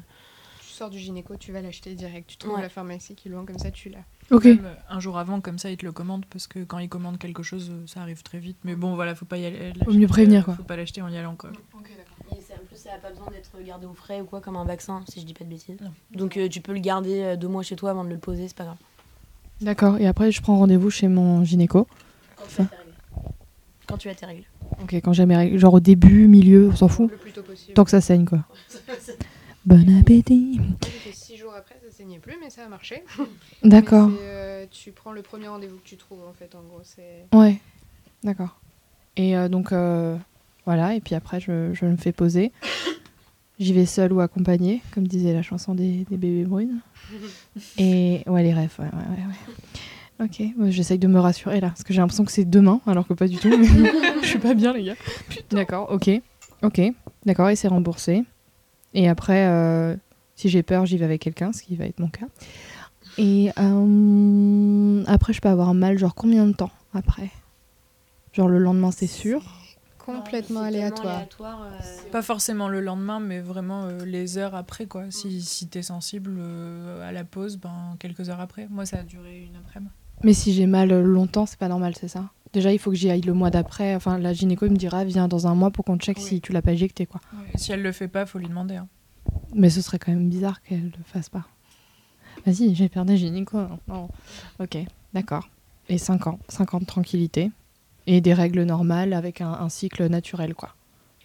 [0.60, 2.26] Tu sors du gynéco, tu vas l'acheter direct.
[2.30, 2.62] Tu trouves Ouais.
[2.62, 3.98] la pharmacie qui est loin, comme ça tu l'as.
[4.30, 4.44] ok.
[4.46, 6.88] Même, euh, un jour avant, comme ça, ils te le commandent parce que quand ils
[6.88, 8.56] commandent quelque chose, ça arrive très vite.
[8.64, 9.72] Mais bon, voilà, faut pas y aller.
[9.84, 10.54] Faut mieux prévenir, quoi.
[10.54, 11.50] Faut pas l'acheter en y allant, quoi.
[12.32, 15.02] En plus, ça n'a pas besoin d'être gardé au frais ou quoi comme un vaccin,
[15.08, 15.76] si je dis pas de bêtises.
[15.80, 15.92] Non.
[16.12, 18.48] Donc euh, tu peux le garder euh, deux mois chez toi avant de le poser,
[18.48, 18.76] c'est pas grave.
[19.60, 19.98] D'accord.
[19.98, 21.86] Et après, je prends rendez-vous chez mon gynéco.
[22.36, 22.92] Quand tu as tes règles.
[23.86, 24.44] Quand tu as tes règles.
[24.82, 25.58] Ok, quand j'ai mes règles.
[25.58, 27.10] Genre au début, milieu, on s'en fout.
[27.10, 27.74] Le plus tôt possible.
[27.74, 28.44] Tant que ça saigne, quoi.
[29.66, 30.58] Bon appétit.
[31.12, 33.04] Six jours après, ça saignait plus, mais ça a marché.
[33.62, 34.08] D'accord.
[34.18, 36.80] euh, tu prends le premier rendez-vous que tu trouves, en fait, en gros.
[36.82, 37.26] C'est...
[37.34, 37.60] Ouais,
[38.24, 38.58] d'accord.
[39.16, 40.16] Et euh, donc, euh,
[40.66, 42.52] voilà, et puis après, je, je me fais poser.
[43.58, 46.80] J'y vais seule ou accompagnée, comme disait la chanson des, des bébés brunes.
[47.76, 50.24] Et ouais, les rêves, ouais, ouais, ouais.
[50.24, 53.14] Ok, j'essaye de me rassurer là, parce que j'ai l'impression que c'est demain, alors que
[53.14, 53.50] pas du tout.
[54.22, 54.96] je suis pas bien, les gars.
[55.50, 56.10] D'accord, ok,
[56.62, 56.80] ok,
[57.26, 58.24] d'accord, et c'est remboursé.
[58.92, 59.94] Et après, euh,
[60.36, 62.26] si j'ai peur, j'y vais avec quelqu'un, ce qui va être mon cas.
[63.18, 67.30] Et euh, après, je peux avoir mal, genre combien de temps après?
[68.32, 69.42] Genre le lendemain, c'est sûr?
[70.16, 71.14] Complètement aléatoire.
[71.16, 75.04] aléatoire, euh, Pas forcément le lendemain, mais vraiment euh, les heures après, quoi.
[75.10, 78.66] Si, si t'es sensible euh, à la pause, ben quelques heures après.
[78.70, 79.90] Moi, ça a duré une après-midi.
[80.22, 82.30] Mais si j'ai mal longtemps, c'est pas normal, c'est ça?
[82.52, 83.94] Déjà, il faut que j'y aille le mois d'après.
[83.94, 86.22] Enfin, la gynéco me dira, viens dans un mois pour qu'on check Oui.
[86.24, 87.20] si tu l'as pas éjecté, quoi.
[87.54, 88.76] Si elle le fait pas, faut lui demander.
[88.76, 88.88] hein.
[89.54, 91.44] Mais ce serait quand même bizarre qu'elle le fasse pas.
[92.46, 93.58] Vas-y, j'ai perdu gynéco.
[93.58, 93.78] hein.
[93.88, 94.08] Non.
[94.58, 94.78] Ok,
[95.14, 95.48] d'accord.
[95.88, 96.38] Et 5 ans.
[96.48, 97.50] 5 ans de tranquillité.
[98.12, 100.74] Et des règles normales avec un, un cycle naturel, quoi.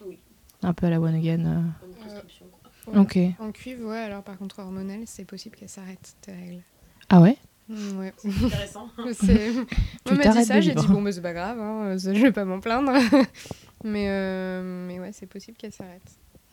[0.06, 0.20] Oui.
[0.62, 1.46] Un peu à la one again.
[1.46, 2.92] euh.
[2.94, 3.00] Ouais.
[3.00, 3.18] Ok.
[3.40, 6.62] En cuivre, ouais, alors par contre, hormonal, c'est possible qu'elle s'arrête, tes règles.
[7.10, 7.38] Ah ouais?
[7.70, 8.14] Mm, ouais.
[8.24, 8.88] Intéressant.
[9.14, 9.66] C'est- Moi,
[10.06, 12.32] Tu on m'a dit ça, j'ai dit, bon, mais c'est pas grave, hein, je vais
[12.32, 12.92] pas m'en plaindre.
[13.84, 16.04] mais, euh, mais ouais, c'est possible qu'elle s'arrête.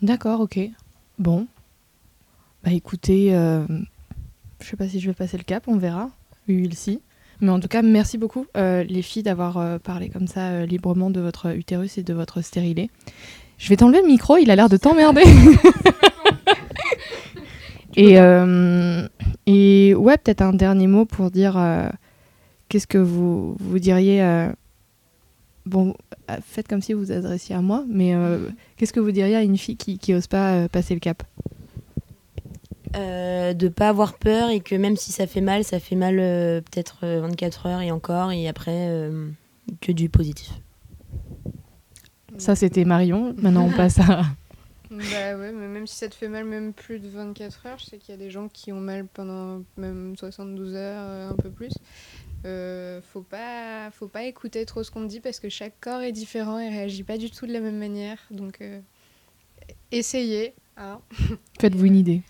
[0.00, 0.58] D'accord, ok.
[1.18, 1.46] Bon.
[2.64, 3.66] Bah écoutez, euh,
[4.60, 6.08] je sais pas si je vais passer le cap, on verra.
[6.48, 7.02] Oui, oui, si.
[7.42, 10.64] Mais en tout cas, merci beaucoup euh, les filles d'avoir euh, parlé comme ça euh,
[10.64, 12.88] librement de votre utérus et de votre stérilet.
[13.58, 15.24] Je vais t'enlever le micro, il a l'air de t'emmerder.
[17.96, 18.14] et,
[19.46, 21.60] et ouais, peut-être un dernier mot pour dire
[22.68, 24.48] qu'est-ce que vous, vous diriez.
[25.64, 25.94] bon,
[26.44, 28.16] faites comme si vous vous adressiez à moi, mais
[28.76, 31.22] Qu'est-ce que vous diriez à une fille qui, qui ose pas passer le cap?
[32.94, 36.18] Euh, de pas avoir peur et que même si ça fait mal, ça fait mal
[36.18, 39.30] euh, peut-être euh, 24 heures et encore et après euh,
[39.80, 40.50] que du positif.
[42.38, 43.34] Ça, c'était Marion.
[43.38, 44.22] Maintenant, on passe à.
[44.90, 47.86] Bah ouais, mais même si ça te fait mal, même plus de 24 heures, je
[47.86, 51.34] sais qu'il y a des gens qui ont mal pendant même 72 heures, euh, un
[51.36, 51.72] peu plus.
[52.44, 56.02] Euh, faut pas, faut pas écouter trop ce qu'on te dit parce que chaque corps
[56.02, 58.18] est différent et réagit pas du tout de la même manière.
[58.30, 58.80] Donc, euh,
[59.92, 61.00] essayez, hein,
[61.58, 62.22] Faites-vous une idée.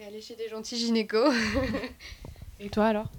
[0.00, 1.34] Et allez chez des gentils gynécos.
[2.60, 3.10] Et toi alors?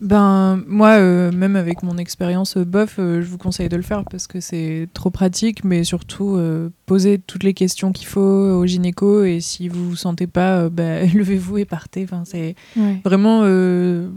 [0.00, 3.82] Ben, moi, euh, même avec mon expérience euh, bof, euh, je vous conseille de le
[3.82, 8.20] faire parce que c'est trop pratique, mais surtout, euh, posez toutes les questions qu'il faut
[8.20, 12.04] au gynéco et si vous vous sentez pas, euh, bah, levez-vous et partez.
[12.04, 13.00] Enfin, c'est ouais.
[13.04, 14.08] vraiment, euh,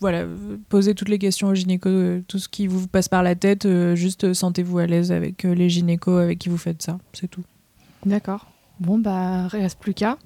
[0.00, 0.26] voilà,
[0.68, 3.64] posez toutes les questions au gynéco, euh, tout ce qui vous passe par la tête,
[3.66, 7.28] euh, juste sentez-vous à l'aise avec euh, les gynécos avec qui vous faites ça, c'est
[7.28, 7.44] tout.
[8.04, 8.46] D'accord.
[8.78, 10.18] Bon, bah, reste plus qu'à.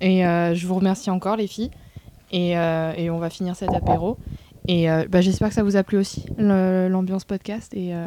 [0.00, 1.70] Et euh, je vous remercie encore, les filles.
[2.30, 4.18] Et, euh, et on va finir cet apéro.
[4.66, 7.72] Et euh, bah, j'espère que ça vous a plu aussi, l'ambiance podcast.
[7.74, 8.06] Et, euh,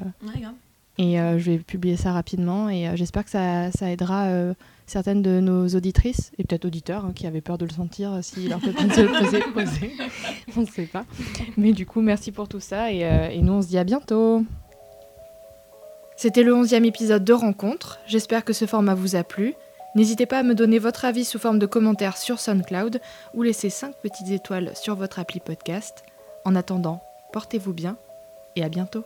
[0.98, 2.70] et euh, je vais publier ça rapidement.
[2.70, 4.54] Et euh, j'espère que ça, ça aidera euh,
[4.86, 8.48] certaines de nos auditrices, et peut-être auditeurs, hein, qui avaient peur de le sentir si
[8.48, 9.92] leur copine se le faisait poser.
[10.58, 11.06] on ne sait pas.
[11.58, 12.92] Mais du coup, merci pour tout ça.
[12.92, 14.44] Et, euh, et nous, on se dit à bientôt.
[16.18, 18.00] C'était le 11e épisode de Rencontre.
[18.06, 19.56] J'espère que ce format vous a plu.
[19.96, 23.02] N'hésitez pas à me donner votre avis sous forme de commentaires sur SoundCloud
[23.34, 26.04] ou laisser 5 petites étoiles sur votre appli podcast.
[26.46, 27.98] En attendant, portez-vous bien
[28.56, 29.04] et à bientôt.